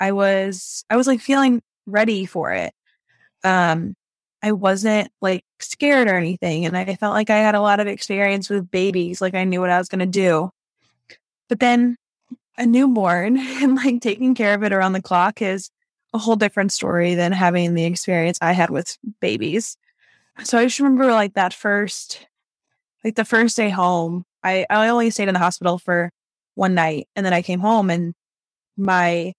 I 0.00 0.12
was, 0.12 0.84
I 0.90 0.96
was 0.96 1.06
like 1.06 1.20
feeling 1.20 1.62
ready 1.86 2.26
for 2.26 2.52
it. 2.52 2.74
Um, 3.44 3.94
I 4.42 4.52
wasn't 4.52 5.10
like 5.20 5.44
scared 5.60 6.08
or 6.08 6.16
anything. 6.16 6.66
And 6.66 6.76
I 6.76 6.96
felt 6.96 7.14
like 7.14 7.30
I 7.30 7.38
had 7.38 7.54
a 7.54 7.60
lot 7.60 7.80
of 7.80 7.86
experience 7.86 8.50
with 8.50 8.70
babies. 8.70 9.20
Like 9.20 9.34
I 9.34 9.44
knew 9.44 9.60
what 9.60 9.70
I 9.70 9.78
was 9.78 9.88
going 9.88 10.00
to 10.00 10.06
do. 10.06 10.50
But 11.48 11.60
then 11.60 11.96
a 12.62 12.66
newborn 12.66 13.36
and 13.62 13.74
like 13.74 14.00
taking 14.00 14.34
care 14.34 14.54
of 14.54 14.62
it 14.62 14.72
around 14.72 14.92
the 14.92 15.02
clock 15.02 15.42
is 15.42 15.70
a 16.14 16.18
whole 16.18 16.36
different 16.36 16.72
story 16.72 17.14
than 17.14 17.32
having 17.32 17.74
the 17.74 17.84
experience 17.84 18.38
I 18.40 18.52
had 18.52 18.70
with 18.70 18.96
babies. 19.20 19.76
So 20.44 20.58
I 20.58 20.64
just 20.64 20.78
remember 20.78 21.06
like 21.06 21.34
that 21.34 21.52
first, 21.52 22.26
like 23.04 23.16
the 23.16 23.24
first 23.24 23.56
day 23.56 23.70
home, 23.70 24.24
I, 24.42 24.66
I 24.70 24.88
only 24.88 25.10
stayed 25.10 25.28
in 25.28 25.34
the 25.34 25.40
hospital 25.40 25.78
for 25.78 26.10
one 26.54 26.74
night 26.74 27.08
and 27.16 27.24
then 27.24 27.32
I 27.32 27.42
came 27.42 27.60
home 27.60 27.90
and 27.90 28.14
my 28.76 29.32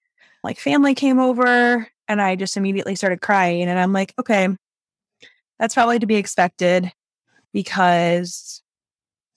like 0.43 0.59
family 0.59 0.95
came 0.95 1.19
over 1.19 1.87
and 2.07 2.21
I 2.21 2.35
just 2.35 2.57
immediately 2.57 2.95
started 2.95 3.21
crying 3.21 3.63
and 3.63 3.79
I'm 3.79 3.93
like, 3.93 4.13
okay, 4.19 4.49
that's 5.59 5.75
probably 5.75 5.99
to 5.99 6.05
be 6.05 6.15
expected 6.15 6.91
because, 7.53 8.61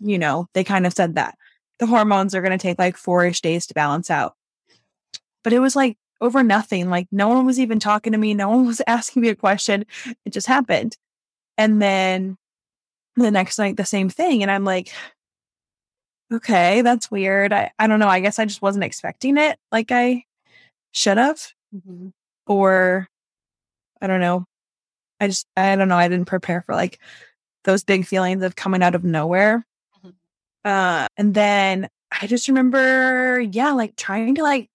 you 0.00 0.18
know, 0.18 0.46
they 0.54 0.64
kind 0.64 0.86
of 0.86 0.94
said 0.94 1.14
that 1.14 1.36
the 1.78 1.86
hormones 1.86 2.34
are 2.34 2.42
going 2.42 2.56
to 2.56 2.62
take 2.62 2.78
like 2.78 2.96
four 2.96 3.24
ish 3.24 3.40
days 3.40 3.66
to 3.66 3.74
balance 3.74 4.10
out. 4.10 4.34
But 5.44 5.52
it 5.52 5.58
was 5.60 5.76
like 5.76 5.96
over 6.20 6.42
nothing. 6.42 6.90
Like 6.90 7.08
no 7.12 7.28
one 7.28 7.46
was 7.46 7.60
even 7.60 7.78
talking 7.78 8.12
to 8.12 8.18
me. 8.18 8.34
No 8.34 8.48
one 8.48 8.66
was 8.66 8.82
asking 8.86 9.22
me 9.22 9.28
a 9.28 9.34
question. 9.34 9.84
It 10.24 10.32
just 10.32 10.46
happened. 10.46 10.96
And 11.58 11.80
then 11.80 12.36
the 13.16 13.30
next 13.30 13.58
night, 13.58 13.76
the 13.76 13.84
same 13.84 14.08
thing. 14.08 14.42
And 14.42 14.50
I'm 14.50 14.64
like, 14.64 14.92
okay, 16.32 16.82
that's 16.82 17.10
weird. 17.10 17.52
I, 17.52 17.70
I 17.78 17.86
don't 17.86 18.00
know. 18.00 18.08
I 18.08 18.20
guess 18.20 18.38
I 18.38 18.44
just 18.44 18.62
wasn't 18.62 18.84
expecting 18.84 19.38
it 19.38 19.58
like 19.72 19.90
I 19.92 20.24
should 20.92 21.18
have. 21.18 21.40
Mm-hmm. 21.74 22.08
Or 22.46 23.08
I 24.00 24.06
don't 24.06 24.20
know. 24.20 24.44
I 25.20 25.28
just, 25.28 25.46
I 25.56 25.76
don't 25.76 25.88
know. 25.88 25.96
I 25.96 26.08
didn't 26.08 26.26
prepare 26.26 26.62
for 26.62 26.74
like 26.74 27.00
those 27.64 27.84
big 27.84 28.06
feelings 28.06 28.42
of 28.42 28.54
coming 28.54 28.82
out 28.82 28.94
of 28.94 29.04
nowhere. 29.04 29.66
Uh, 30.66 31.06
and 31.16 31.32
then 31.32 31.88
I 32.10 32.26
just 32.26 32.48
remember, 32.48 33.40
yeah, 33.40 33.70
like 33.70 33.94
trying 33.94 34.34
to 34.34 34.42
like 34.42 34.68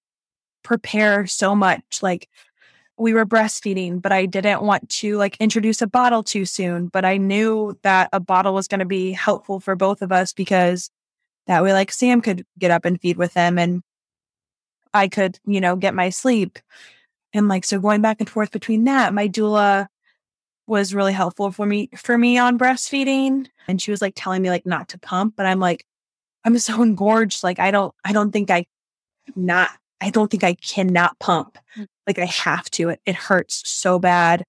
prepare 0.64 1.28
so 1.28 1.54
much. 1.54 2.00
Like 2.02 2.30
we 2.98 3.14
were 3.14 3.26
breastfeeding, 3.26 4.02
but 4.02 4.14
I 4.14 4.26
didn't 4.26 4.62
want 4.62 4.88
to 4.90 5.18
like 5.18 5.36
introduce 5.42 5.82
a 5.82 5.88
bottle 5.88 6.24
too 6.24 6.46
soon. 6.46 6.88
But 6.88 7.04
I 7.04 7.18
knew 7.18 7.78
that 7.84 8.08
a 8.14 8.22
bottle 8.22 8.54
was 8.54 8.70
going 8.70 8.80
to 8.80 8.86
be 8.86 9.12
helpful 9.12 9.60
for 9.60 9.76
both 9.76 10.02
of 10.02 10.14
us 10.14 10.32
because 10.32 10.90
that 11.48 11.62
way, 11.62 11.74
like 11.74 11.92
Sam 11.92 12.22
could 12.22 12.46
get 12.58 12.72
up 12.72 12.86
and 12.86 13.00
feed 13.02 13.18
with 13.18 13.34
him 13.34 13.60
and 13.60 13.84
I 14.94 15.10
could, 15.10 15.40
you 15.46 15.60
know, 15.60 15.76
get 15.76 15.94
my 15.94 16.10
sleep. 16.10 16.58
And 17.34 17.50
like, 17.50 17.66
so 17.66 17.80
going 17.80 18.02
back 18.02 18.22
and 18.22 18.30
forth 18.30 18.52
between 18.52 18.86
that, 18.86 19.14
my 19.14 19.28
doula 19.28 19.88
was 20.72 20.96
really 20.96 21.12
helpful 21.12 21.52
for 21.52 21.66
me, 21.66 21.90
for 21.98 22.18
me 22.18 22.38
on 22.38 22.58
breastfeeding. 22.58 23.46
And 23.68 23.82
she 23.82 23.92
was 23.92 24.02
like 24.02 24.14
telling 24.16 24.42
me 24.42 24.50
like 24.50 24.66
not 24.66 24.88
to 24.90 25.00
pump, 25.00 25.36
but 25.36 25.46
I'm 25.46 25.60
like, 25.60 25.86
I'm 26.46 26.58
so 26.58 26.82
engorged. 26.82 27.44
Like, 27.44 27.60
I 27.60 27.70
don't, 27.70 27.94
I 28.06 28.14
don't 28.14 28.32
think 28.32 28.50
I 28.50 28.66
not, 29.36 29.70
I 30.00 30.10
don't 30.10 30.32
think 30.32 30.44
I 30.44 30.56
cannot 30.56 31.20
pump. 31.20 31.58
Like 32.08 32.18
I 32.18 32.26
have 32.26 32.72
to. 32.72 32.90
It, 32.90 33.02
it 33.06 33.16
hurts 33.16 33.62
so 33.70 34.00
bad. 34.00 34.46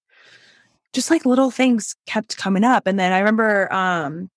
Just 0.92 1.10
like 1.10 1.26
little 1.26 1.50
things 1.50 1.96
kept 2.06 2.36
coming 2.36 2.64
up. 2.64 2.86
And 2.86 2.98
then 2.98 3.12
I 3.12 3.18
remember 3.18 3.72
um 3.72 4.30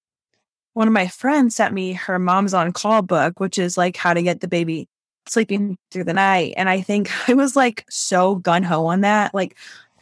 one 0.73 0.87
of 0.87 0.93
my 0.93 1.07
friends 1.07 1.55
sent 1.55 1.73
me 1.73 1.93
her 1.93 2.19
mom's 2.19 2.53
on 2.53 2.73
call 2.73 3.01
book, 3.01 3.39
which 3.39 3.57
is 3.57 3.77
like 3.77 3.95
how 3.95 4.13
to 4.13 4.23
get 4.23 4.41
the 4.41 4.47
baby 4.47 4.89
sleeping 5.27 5.77
through 5.91 6.03
the 6.03 6.13
night. 6.13 6.53
And 6.57 6.67
I 6.67 6.81
think 6.81 7.09
I 7.29 7.33
was 7.33 7.55
like 7.55 7.85
so 7.89 8.35
gun 8.35 8.63
ho 8.63 8.87
on 8.87 9.01
that, 9.01 9.33
like 9.33 9.55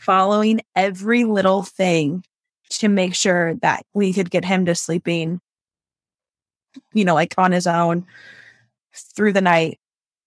following 0.04 0.60
every 0.76 1.24
little 1.24 1.64
thing 1.64 2.24
to 2.70 2.90
make 2.90 3.16
sure 3.16 3.56
that 3.56 3.86
we 3.94 4.12
could 4.12 4.30
get 4.30 4.44
him 4.44 4.66
to 4.66 4.76
sleeping, 4.76 5.40
you 6.94 7.06
know, 7.06 7.14
like 7.14 7.34
on 7.38 7.52
his 7.52 7.68
own 7.68 8.06
through 9.16 9.32
the 9.32 9.42
night 9.42 9.80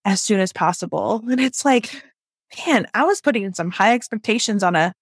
as 0.04 0.22
soon 0.22 0.40
as 0.40 0.52
possible. 0.52 1.22
And 1.28 1.40
it's 1.40 1.64
like, 1.64 2.02
man, 2.66 2.86
I 2.94 3.04
was 3.04 3.20
putting 3.20 3.52
some 3.52 3.70
high 3.70 3.94
expectations 3.94 4.62
on 4.62 4.76
a 4.76 4.94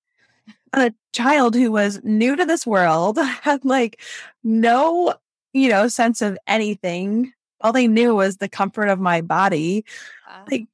on 0.74 0.88
a 0.88 0.94
child 1.12 1.54
who 1.54 1.70
was 1.70 2.00
new 2.02 2.34
to 2.34 2.44
this 2.44 2.66
world, 2.66 3.18
had 3.42 3.64
like 3.64 4.00
no, 4.42 5.14
you 5.52 5.68
know, 5.68 5.86
sense 5.86 6.20
of 6.20 6.36
anything. 6.48 7.32
All 7.60 7.72
they 7.72 7.86
knew 7.86 8.14
was 8.14 8.38
the 8.38 8.48
comfort 8.48 8.88
of 8.88 8.98
my 8.98 9.20
body. 9.20 9.84
Uh-huh. 10.28 10.44
Like, 10.50 10.66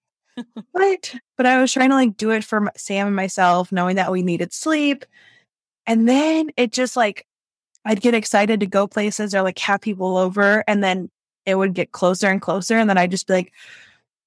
what? 0.73 1.15
But 1.37 1.47
I 1.47 1.61
was 1.61 1.73
trying 1.73 1.91
to 1.91 1.95
like 1.97 2.17
do 2.17 2.31
it 2.31 2.45
for 2.45 2.71
Sam 2.77 3.09
and 3.09 3.17
myself, 3.17 3.73
knowing 3.73 3.97
that 3.97 4.13
we 4.13 4.23
needed 4.23 4.53
sleep. 4.53 5.05
And 5.87 6.09
then 6.09 6.51
it 6.57 6.73
just 6.73 6.97
like, 6.97 7.27
I'd 7.85 8.01
get 8.01 8.15
excited 8.15 8.61
to 8.61 8.67
go 8.67 8.87
places 8.87 9.35
or 9.35 9.43
like 9.43 9.59
have 9.61 9.81
people 9.81 10.17
over, 10.17 10.63
and 10.69 10.85
then 10.85 11.11
it 11.47 11.55
would 11.55 11.75
get 11.75 11.93
closer 11.93 12.29
and 12.29 12.41
closer. 12.41 12.77
And 12.77 12.89
then 12.89 12.99
I'd 12.99 13.11
just 13.11 13.27
be 13.27 13.33
like, 13.33 13.53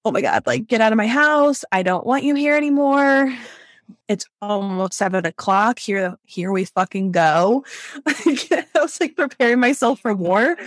oh 0.05 0.12
my 0.12 0.22
God, 0.22 0.45
like 0.45 0.67
get 0.67 0.81
out 0.81 0.91
of 0.91 0.98
my 0.98 1.07
house. 1.07 1.63
I 1.72 1.83
don't 1.83 2.05
want 2.05 2.24
you 2.24 2.36
here 2.36 2.55
anymore. 2.57 3.33
it's 4.07 4.25
almost 4.41 4.93
seven 4.93 5.25
o'clock. 5.25 5.79
Here, 5.79 6.17
here 6.25 6.51
we 6.51 6.65
fucking 6.65 7.12
go. 7.12 7.63
I 8.05 8.65
was 8.75 9.00
like 9.00 9.15
preparing 9.15 9.60
myself 9.60 10.00
for 10.01 10.13
war. 10.13 10.57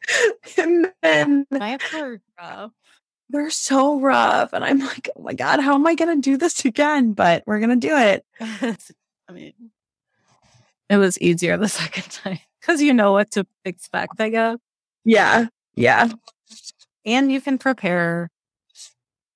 and 0.58 0.92
then 1.02 1.46
Nights 1.50 1.94
are 1.94 2.20
rough. 2.38 2.72
They're 3.32 3.50
so 3.50 3.98
rough. 3.98 4.52
And 4.52 4.64
I'm 4.64 4.78
like, 4.78 5.08
oh 5.16 5.22
my 5.22 5.32
God, 5.32 5.60
how 5.60 5.74
am 5.74 5.86
I 5.86 5.94
going 5.94 6.14
to 6.14 6.20
do 6.20 6.36
this 6.36 6.64
again? 6.64 7.14
But 7.14 7.42
we're 7.46 7.58
going 7.58 7.80
to 7.80 7.88
do 7.88 7.96
it. 7.96 8.24
I 9.28 9.32
mean, 9.32 9.54
it 10.88 10.98
was 10.98 11.18
easier 11.20 11.56
the 11.56 11.68
second 11.68 12.10
time 12.10 12.38
because 12.60 12.82
you 12.82 12.92
know 12.92 13.12
what 13.12 13.30
to 13.32 13.46
expect, 13.64 14.20
I 14.20 14.28
guess. 14.28 14.58
Yeah. 15.04 15.46
Yeah. 15.74 16.10
And 17.04 17.32
you 17.32 17.40
can 17.40 17.58
prepare 17.58 18.30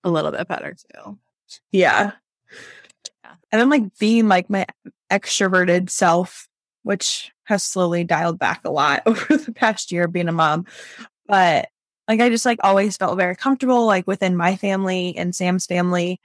a 0.04 0.10
little 0.10 0.30
bit 0.30 0.46
better 0.46 0.74
too. 0.74 1.18
Yeah. 1.72 2.12
Yeah. 3.24 3.32
And 3.50 3.60
I'm 3.60 3.70
like 3.70 3.98
being 3.98 4.28
like 4.28 4.50
my 4.50 4.66
extroverted 5.10 5.88
self, 5.90 6.48
which 6.82 7.32
has 7.44 7.62
slowly 7.62 8.04
dialed 8.04 8.38
back 8.38 8.60
a 8.64 8.70
lot 8.70 9.02
over 9.06 9.36
the 9.36 9.52
past 9.52 9.90
year 9.90 10.06
being 10.06 10.28
a 10.28 10.32
mom. 10.32 10.66
But 11.26 11.70
like 12.08 12.20
I 12.20 12.28
just 12.28 12.46
like 12.46 12.58
always 12.62 12.96
felt 12.96 13.18
very 13.18 13.36
comfortable 13.36 13.86
like 13.86 14.06
within 14.06 14.36
my 14.36 14.56
family 14.56 15.16
and 15.16 15.34
Sam's 15.34 15.66
family. 15.66 16.20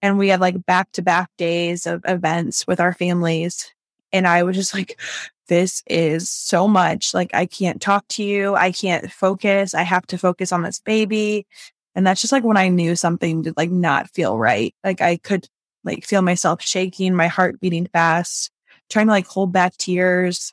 And 0.00 0.18
we 0.18 0.28
had 0.28 0.40
like 0.40 0.66
back 0.66 0.90
to 0.92 1.02
back 1.02 1.30
days 1.38 1.86
of 1.86 2.02
events 2.06 2.66
with 2.66 2.80
our 2.80 2.92
families. 2.92 3.72
And 4.12 4.26
I 4.26 4.42
was 4.42 4.56
just 4.56 4.74
like, 4.74 5.00
this 5.48 5.82
is 5.86 6.28
so 6.28 6.68
much. 6.68 7.14
Like 7.14 7.30
I 7.34 7.46
can't 7.46 7.80
talk 7.80 8.06
to 8.08 8.24
you. 8.24 8.54
I 8.54 8.72
can't 8.72 9.10
focus. 9.10 9.74
I 9.74 9.82
have 9.82 10.06
to 10.08 10.18
focus 10.18 10.52
on 10.52 10.62
this 10.62 10.80
baby. 10.80 11.46
And 11.94 12.06
that's 12.06 12.20
just 12.20 12.32
like 12.32 12.44
when 12.44 12.56
I 12.56 12.68
knew 12.68 12.96
something 12.96 13.42
did 13.42 13.56
like 13.56 13.70
not 13.70 14.10
feel 14.10 14.38
right. 14.38 14.74
Like 14.82 15.00
I 15.00 15.16
could 15.18 15.48
like 15.84 16.04
feel 16.04 16.22
myself 16.22 16.62
shaking, 16.62 17.14
my 17.14 17.28
heart 17.28 17.60
beating 17.60 17.86
fast, 17.86 18.50
trying 18.88 19.06
to 19.06 19.12
like 19.12 19.26
hold 19.26 19.52
back 19.52 19.76
tears. 19.76 20.52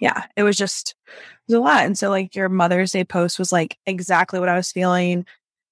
Yeah, 0.00 0.24
it 0.36 0.42
was 0.42 0.56
just 0.56 0.94
it 1.08 1.52
was 1.52 1.54
a 1.54 1.60
lot. 1.60 1.84
And 1.84 1.96
so 1.96 2.10
like 2.10 2.34
your 2.34 2.48
Mother's 2.48 2.92
Day 2.92 3.04
post 3.04 3.38
was 3.38 3.52
like 3.52 3.78
exactly 3.86 4.40
what 4.40 4.48
I 4.48 4.56
was 4.56 4.72
feeling. 4.72 5.24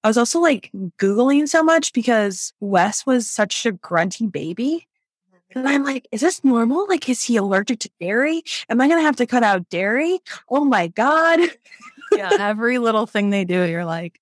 I 0.05 0.09
was 0.09 0.19
also 0.19 0.39
like 0.41 0.71
Googling 0.99 1.49
so 1.49 1.63
much 1.63 1.93
because 1.93 2.53
Wes 2.61 3.05
was 3.05 3.29
such 3.29 3.67
a 3.67 3.73
grunty 3.73 4.27
baby. 4.27 4.87
And 5.55 5.67
I'm 5.67 5.83
like, 5.83 6.07
is 6.13 6.21
this 6.21 6.45
normal? 6.45 6.87
Like, 6.89 7.09
is 7.09 7.23
he 7.23 7.37
allergic 7.37 7.81
to 7.81 7.91
dairy? 8.01 8.43
Am 8.69 8.81
I 8.81 8.87
going 8.87 9.01
to 9.01 9.05
have 9.05 9.17
to 9.17 9.27
cut 9.27 9.43
out 9.43 9.69
dairy? 9.71 10.21
Oh 10.49 10.65
my 10.65 10.89
God. 10.89 11.41
Yeah. 12.13 12.31
Every 12.39 12.79
little 12.79 13.07
thing 13.07 13.31
they 13.31 13.45
do, 13.45 13.65
you're 13.65 13.85
like, 13.85 14.21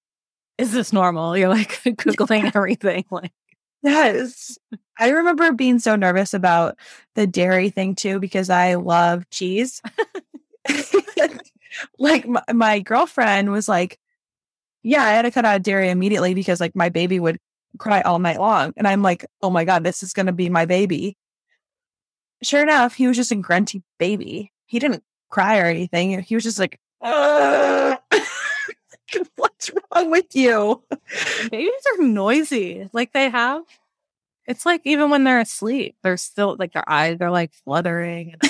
is 0.59 0.73
this 0.73 0.93
normal? 0.93 1.37
You're 1.37 1.49
like 1.49 1.71
Googling 1.85 2.55
everything. 2.55 3.05
Like, 3.11 3.33
Yes. 3.83 4.59
I 4.99 5.11
remember 5.11 5.53
being 5.53 5.79
so 5.79 5.97
nervous 5.97 6.35
about 6.35 6.77
the 7.15 7.27
dairy 7.27 7.71
thing 7.71 7.95
too 7.95 8.19
because 8.19 8.51
I 8.51 8.75
love 8.75 9.29
cheese. 9.31 9.83
like 11.99 12.27
my, 12.27 12.43
my 12.53 12.81
girlfriend 12.81 13.51
was 13.53 13.69
like, 13.69 13.99
"Yeah, 14.83 15.05
I 15.05 15.11
had 15.13 15.23
to 15.23 15.31
cut 15.31 15.45
out 15.47 15.63
dairy 15.63 15.91
immediately 15.91 16.35
because 16.35 16.61
like 16.61 16.77
my 16.77 16.89
baby 16.91 17.21
would 17.21 17.39
cry 17.79 18.03
all 18.03 18.19
night 18.21 18.41
long." 18.41 18.73
And 18.77 18.89
I'm 18.89 19.03
like, 19.03 19.27
"Oh 19.43 19.51
my 19.51 19.65
god, 19.65 19.85
this 19.85 20.03
is 20.03 20.13
going 20.15 20.27
to 20.27 20.33
be 20.33 20.51
my 20.51 20.67
baby." 20.67 21.17
Sure 22.43 22.63
enough, 22.63 22.95
he 22.95 23.07
was 23.07 23.17
just 23.17 23.33
a 23.33 23.37
grunty 23.37 23.83
baby. 23.99 24.53
He 24.67 24.79
didn't 24.79 25.03
cry 25.31 25.59
or 25.59 25.65
anything. 25.67 26.21
He 26.23 26.35
was 26.35 26.45
just 26.45 26.59
like. 26.59 26.79
"What's 29.37 29.71
wrong 29.93 30.11
with 30.11 30.35
you?" 30.35 30.83
babies 31.51 31.71
are 31.99 32.05
noisy. 32.05 32.89
Like 32.93 33.13
they 33.13 33.29
have, 33.31 33.63
it's 34.47 34.67
like 34.67 34.83
even 34.85 35.11
when 35.11 35.25
they're 35.25 35.41
asleep, 35.41 35.97
they're 36.03 36.17
still 36.17 36.57
like 36.59 36.73
their 36.73 36.89
eyes 36.89 37.19
are 37.21 37.31
like 37.31 37.53
fluttering 37.65 38.35
and, 38.41 38.43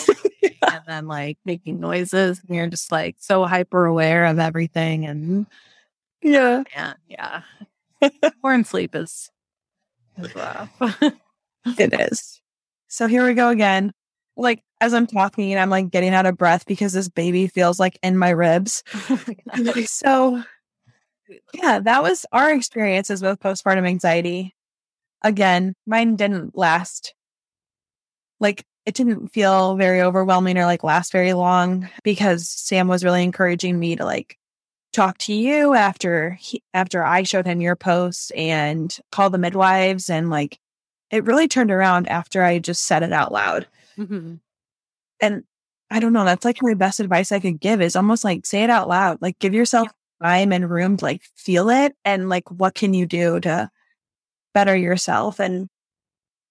and 0.73 0.83
then 0.87 1.07
like 1.09 1.39
making 1.45 1.81
noises. 1.81 2.41
And 2.47 2.57
you're 2.57 2.69
just 2.69 2.93
like 2.93 3.17
so 3.19 3.45
hyper 3.47 3.87
aware 3.87 4.27
of 4.27 4.39
everything. 4.39 5.07
And 5.07 5.47
Yeah. 6.23 6.65
yeah, 6.75 6.95
yeah. 7.09 7.43
Porn 8.43 8.65
sleep 8.65 8.95
is, 8.95 9.31
is 10.19 10.35
rough. 10.35 10.71
It 11.79 11.95
is. 12.01 12.41
So 12.89 13.07
here 13.07 13.27
we 13.27 13.35
go 13.35 13.49
again. 13.51 13.93
Like 14.37 14.63
as 14.81 14.93
I'm 14.93 15.07
talking, 15.07 15.57
I'm 15.57 15.71
like 15.71 15.91
getting 15.91 16.15
out 16.15 16.27
of 16.27 16.37
breath 16.37 16.67
because 16.67 16.93
this 16.93 17.09
baby 17.09 17.47
feels 17.47 17.81
like 17.81 17.99
in 18.03 18.19
my 18.19 18.31
ribs. 18.31 18.83
Oh 19.09 19.21
my 19.57 19.85
so 19.85 20.43
yeah, 21.55 21.81
that 21.81 22.03
was 22.03 22.25
our 22.33 22.53
experiences 22.53 23.23
with 23.23 23.41
postpartum 23.41 23.87
anxiety. 23.87 24.55
Again, 25.23 25.75
mine 25.87 26.17
didn't 26.17 26.57
last. 26.57 27.15
Like 28.39 28.65
it 28.85 28.95
didn't 28.95 29.29
feel 29.29 29.77
very 29.77 30.01
overwhelming 30.01 30.57
or 30.57 30.65
like 30.65 30.85
last 30.85 31.11
very 31.11 31.33
long 31.33 31.89
because 32.05 32.49
Sam 32.49 32.87
was 32.87 33.03
really 33.03 33.25
encouraging 33.25 33.79
me 33.79 33.97
to 33.97 34.05
like 34.05 34.39
talk 34.93 35.19
to 35.19 35.35
you 35.35 35.75
after 35.75 36.39
he, 36.41 36.63
after 36.73 37.05
I 37.05 37.25
showed 37.25 37.47
him 37.47 37.61
your 37.61 37.77
post 37.77 38.33
and 38.37 38.97
call 39.11 39.31
the 39.31 39.39
midwives 39.39 40.09
and 40.09 40.31
like 40.31 40.59
it 41.11 41.25
really 41.25 41.49
turned 41.49 41.71
around 41.71 42.09
after 42.09 42.43
I 42.43 42.59
just 42.59 42.85
said 42.85 43.03
it 43.03 43.13
out 43.13 43.33
loud. 43.33 43.67
Mhm. 43.99 44.41
And 45.21 45.45
I 45.91 46.01
don't 46.01 46.13
know, 46.15 46.25
that's 46.25 46.45
like 46.45 46.59
my 46.63 46.75
best 46.75 47.01
advice 47.01 47.33
I 47.33 47.41
could 47.41 47.61
give 47.61 47.83
is 47.83 47.97
almost 47.97 48.25
like 48.25 48.47
say 48.47 48.65
it 48.65 48.71
out 48.71 48.89
loud. 48.89 49.23
Like 49.23 49.39
give 49.41 49.55
yourself 49.55 49.89
time 50.23 50.53
and 50.53 50.71
room 50.71 50.97
to 50.99 51.05
like 51.05 51.23
feel 51.37 51.71
it 51.71 51.95
and 52.05 52.29
like 52.29 52.51
what 52.51 52.75
can 52.75 52.95
you 52.95 53.07
do 53.07 53.41
to 53.41 53.71
better 54.55 54.77
yourself 54.77 55.41
and 55.41 55.69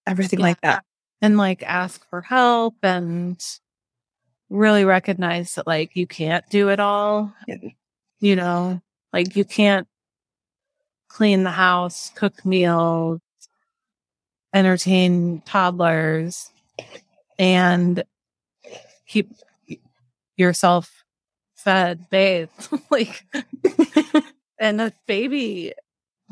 everything 0.08 0.40
like 0.40 0.62
that. 0.62 0.86
And 1.22 1.38
like 1.38 1.64
ask 1.64 2.08
for 2.10 2.22
help 2.22 2.76
and 2.84 3.42
really 4.50 4.86
recognize 4.86 5.56
that 5.56 5.68
like 5.68 5.96
you 5.96 6.08
can't 6.08 6.48
do 6.50 6.70
it 6.70 6.80
all. 6.80 7.34
Yeah. 7.48 7.58
You 8.20 8.36
know, 8.36 8.82
like 9.14 9.36
you 9.36 9.46
can't 9.46 9.88
clean 11.08 11.44
the 11.44 11.52
house, 11.52 12.12
cook 12.16 12.46
meals, 12.46 13.20
entertain 14.54 15.42
toddlers, 15.46 16.52
and 17.38 18.04
keep 19.08 19.32
yourself 20.38 21.04
fed, 21.56 22.10
bathed, 22.10 22.52
like, 22.90 23.26
and 24.60 24.82
a 24.82 24.94
baby 25.08 25.74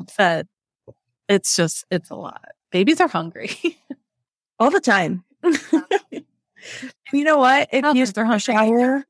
fed. 0.08 0.48
It's 1.28 1.56
just, 1.56 1.84
it's 1.90 2.10
a 2.10 2.14
lot. 2.14 2.50
Babies 2.70 3.00
are 3.00 3.08
hungry. 3.08 3.50
All 4.58 4.70
the 4.70 4.80
time. 4.80 5.24
you 7.12 7.24
know 7.24 7.38
what? 7.38 7.68
If 7.72 7.94
you 7.94 8.06
skip 8.06 8.28
a 8.28 8.38
shower, 8.38 9.04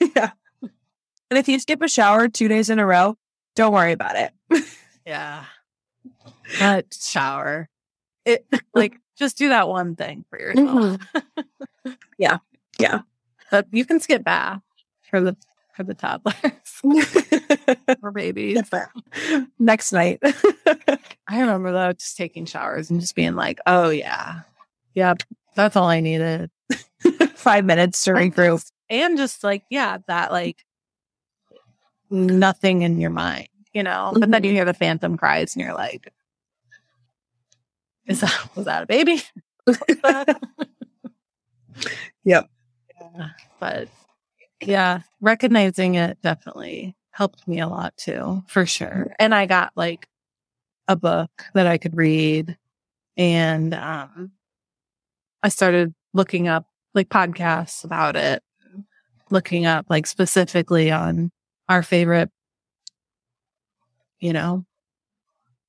yeah. 0.16 0.30
And 0.62 1.38
if 1.38 1.48
you 1.48 1.58
skip 1.58 1.82
a 1.82 1.88
shower 1.88 2.28
two 2.28 2.48
days 2.48 2.70
in 2.70 2.78
a 2.78 2.86
row, 2.86 3.16
don't 3.54 3.72
worry 3.72 3.92
about 3.92 4.16
it. 4.16 4.32
Yeah. 5.06 5.44
But 6.58 6.92
shower. 6.92 7.68
It 8.24 8.44
like 8.74 8.98
just 9.16 9.38
do 9.38 9.48
that 9.48 9.68
one 9.68 9.96
thing 9.96 10.24
for 10.30 10.38
yourself. 10.38 10.98
Mm-hmm. 11.14 11.90
Yeah. 12.18 12.38
Yeah. 12.78 13.00
But 13.50 13.66
you 13.72 13.84
can 13.84 14.00
skip 14.00 14.24
bath 14.24 14.60
for 15.10 15.20
the 15.20 15.36
for 15.74 15.82
the 15.82 15.94
toddlers 15.94 16.34
or 18.02 18.10
babies. 18.10 18.62
Next 19.58 19.92
night. 19.92 20.20
I 21.28 21.40
remember 21.40 21.72
though 21.72 21.92
just 21.92 22.16
taking 22.16 22.46
showers 22.46 22.90
and 22.90 23.00
just 23.00 23.14
being 23.14 23.34
like, 23.34 23.58
oh 23.66 23.90
yeah. 23.90 24.40
Yep. 24.94 25.22
That's 25.54 25.76
all 25.76 25.88
I 25.88 26.00
needed. 26.00 26.50
Five 27.34 27.64
minutes 27.64 28.02
to 28.04 28.12
regroup. 28.12 28.64
And 28.88 29.16
just 29.16 29.44
like, 29.44 29.64
yeah, 29.70 29.98
that 30.06 30.32
like 30.32 30.64
nothing 32.10 32.82
in 32.82 33.00
your 33.00 33.10
mind, 33.10 33.48
you 33.72 33.82
know. 33.82 34.10
But 34.12 34.20
then 34.20 34.30
mm-hmm. 34.30 34.44
you 34.44 34.52
hear 34.52 34.64
the 34.64 34.74
phantom 34.74 35.16
cries 35.16 35.54
and 35.54 35.64
you're 35.64 35.74
like, 35.74 36.12
Is 38.06 38.20
that 38.20 38.48
was 38.56 38.66
that 38.66 38.84
a 38.84 38.86
baby? 38.86 39.22
Yep. 42.24 42.48
Yeah, 43.00 43.28
but 43.60 43.88
yeah, 44.62 45.00
recognizing 45.20 45.94
it 45.96 46.18
definitely 46.22 46.96
helped 47.10 47.46
me 47.46 47.60
a 47.60 47.68
lot 47.68 47.96
too, 47.96 48.42
for 48.48 48.66
sure. 48.66 49.14
And 49.18 49.34
I 49.34 49.46
got 49.46 49.72
like 49.76 50.08
a 50.88 50.96
book 50.96 51.30
that 51.54 51.66
I 51.66 51.78
could 51.78 51.96
read 51.96 52.56
and 53.16 53.74
um 53.74 54.32
I 55.42 55.48
started 55.48 55.94
looking 56.14 56.48
up 56.48 56.66
like 56.94 57.08
podcasts 57.08 57.84
about 57.84 58.16
it, 58.16 58.42
looking 59.30 59.66
up 59.66 59.86
like 59.88 60.06
specifically 60.06 60.90
on 60.90 61.30
our 61.68 61.82
favorite 61.82 62.30
you 64.20 64.32
know 64.32 64.64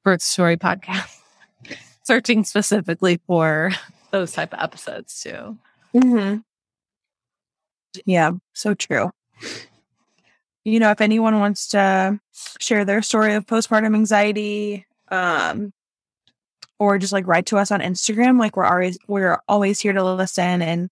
birth 0.04 0.22
story 0.22 0.58
podcast. 0.58 1.17
Searching 2.08 2.46
specifically 2.46 3.20
for 3.28 3.72
those 4.12 4.32
type 4.32 4.54
of 4.54 4.60
episodes 4.62 5.22
too. 5.22 5.58
Mm-hmm. 5.94 6.38
Yeah, 8.06 8.32
so 8.54 8.74
true. 8.74 9.12
You 10.64 10.80
know, 10.80 10.92
if 10.92 11.02
anyone 11.02 11.40
wants 11.40 11.68
to 11.70 12.20
share 12.60 12.86
their 12.86 13.02
story 13.02 13.34
of 13.34 13.46
postpartum 13.46 13.96
anxiety, 13.96 14.86
um, 15.10 15.74
or 16.80 16.98
just 16.98 17.14
like 17.14 17.28
write 17.28 17.48
to 17.48 17.58
us 17.58 17.72
on 17.72 17.80
Instagram. 17.80 18.40
Like 18.40 18.56
we're 18.56 18.66
always 18.66 18.98
we're 19.08 19.40
always 19.48 19.80
here 19.80 19.94
to 19.94 20.04
listen 20.04 20.62
and 20.62 20.90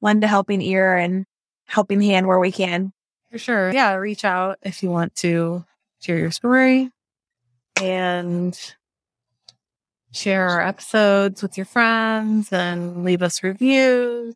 lend 0.00 0.24
a 0.24 0.26
helping 0.26 0.62
ear 0.62 0.96
and 0.96 1.26
helping 1.66 2.00
hand 2.00 2.26
where 2.26 2.38
we 2.38 2.52
can. 2.52 2.92
For 3.30 3.38
sure. 3.38 3.72
Yeah, 3.72 3.94
reach 3.94 4.24
out 4.24 4.58
if 4.62 4.82
you 4.82 4.90
want 4.90 5.14
to 5.16 5.64
share 6.00 6.18
your 6.18 6.30
story 6.30 6.90
and 7.80 8.58
share 10.12 10.48
our 10.48 10.60
episodes 10.60 11.42
with 11.42 11.56
your 11.56 11.66
friends 11.66 12.52
and 12.52 13.04
leave 13.04 13.22
us 13.22 13.42
reviews. 13.42 14.34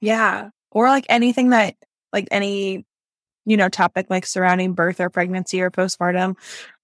Yeah. 0.00 0.50
Or 0.70 0.88
like 0.88 1.06
anything 1.08 1.50
that 1.50 1.74
like 2.12 2.28
any 2.30 2.84
you 3.44 3.56
know 3.56 3.68
topic 3.68 4.06
like 4.10 4.26
surrounding 4.26 4.72
birth 4.74 5.00
or 5.00 5.08
pregnancy 5.08 5.60
or 5.60 5.70
postpartum 5.70 6.34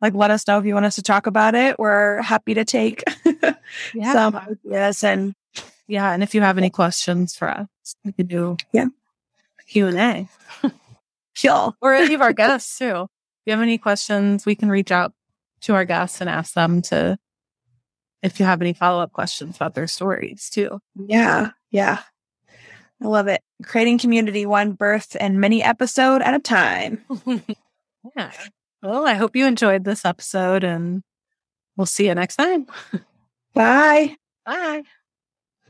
like 0.00 0.14
let 0.14 0.30
us 0.30 0.46
know 0.46 0.58
if 0.58 0.64
you 0.64 0.74
want 0.74 0.86
us 0.86 0.94
to 0.94 1.02
talk 1.02 1.26
about 1.26 1.56
it 1.56 1.76
we're 1.76 2.22
happy 2.22 2.54
to 2.54 2.64
take 2.64 3.02
Yeah. 3.94 4.12
some 4.12 4.36
ideas 4.36 5.02
and 5.02 5.34
yeah. 5.88 6.12
And 6.12 6.22
if 6.22 6.34
you 6.34 6.40
have 6.40 6.58
any 6.58 6.70
questions 6.70 7.34
for 7.34 7.48
us, 7.48 7.66
we 8.04 8.12
can 8.12 8.26
do 8.26 8.56
Yeah. 8.72 8.86
Q 9.66 9.88
and 9.88 9.98
A 9.98 10.28
chill 11.34 11.76
or 11.80 11.94
any 11.94 12.14
of 12.14 12.20
our 12.22 12.32
guests 12.42 12.78
too. 12.78 13.02
If 13.04 13.46
you 13.46 13.52
have 13.52 13.60
any 13.62 13.78
questions, 13.78 14.46
we 14.46 14.54
can 14.54 14.68
reach 14.70 14.92
out 14.92 15.12
to 15.62 15.74
our 15.74 15.84
guests 15.84 16.20
and 16.20 16.30
ask 16.30 16.54
them 16.54 16.80
to 16.82 17.18
if 18.22 18.38
you 18.40 18.46
have 18.46 18.60
any 18.60 18.72
follow 18.72 19.02
up 19.02 19.12
questions 19.12 19.56
about 19.56 19.74
their 19.74 19.86
stories 19.86 20.48
too. 20.50 20.80
yeah 20.94 21.50
yeah 21.70 22.00
i 23.02 23.06
love 23.06 23.28
it 23.28 23.42
creating 23.64 23.98
community 23.98 24.46
one 24.46 24.72
birth 24.72 25.16
and 25.20 25.40
mini 25.40 25.62
episode 25.62 26.22
at 26.22 26.34
a 26.34 26.38
time 26.38 27.02
yeah. 28.16 28.30
Well, 28.82 29.06
I 29.06 29.14
hope 29.14 29.36
you 29.36 29.46
enjoyed 29.46 29.84
this 29.84 30.04
episode 30.04 30.64
and 30.64 31.04
we'll 31.76 31.86
see 31.86 32.06
you 32.08 32.14
next 32.16 32.34
time. 32.34 32.66
bye 33.54 34.16
Bye. 34.44 34.82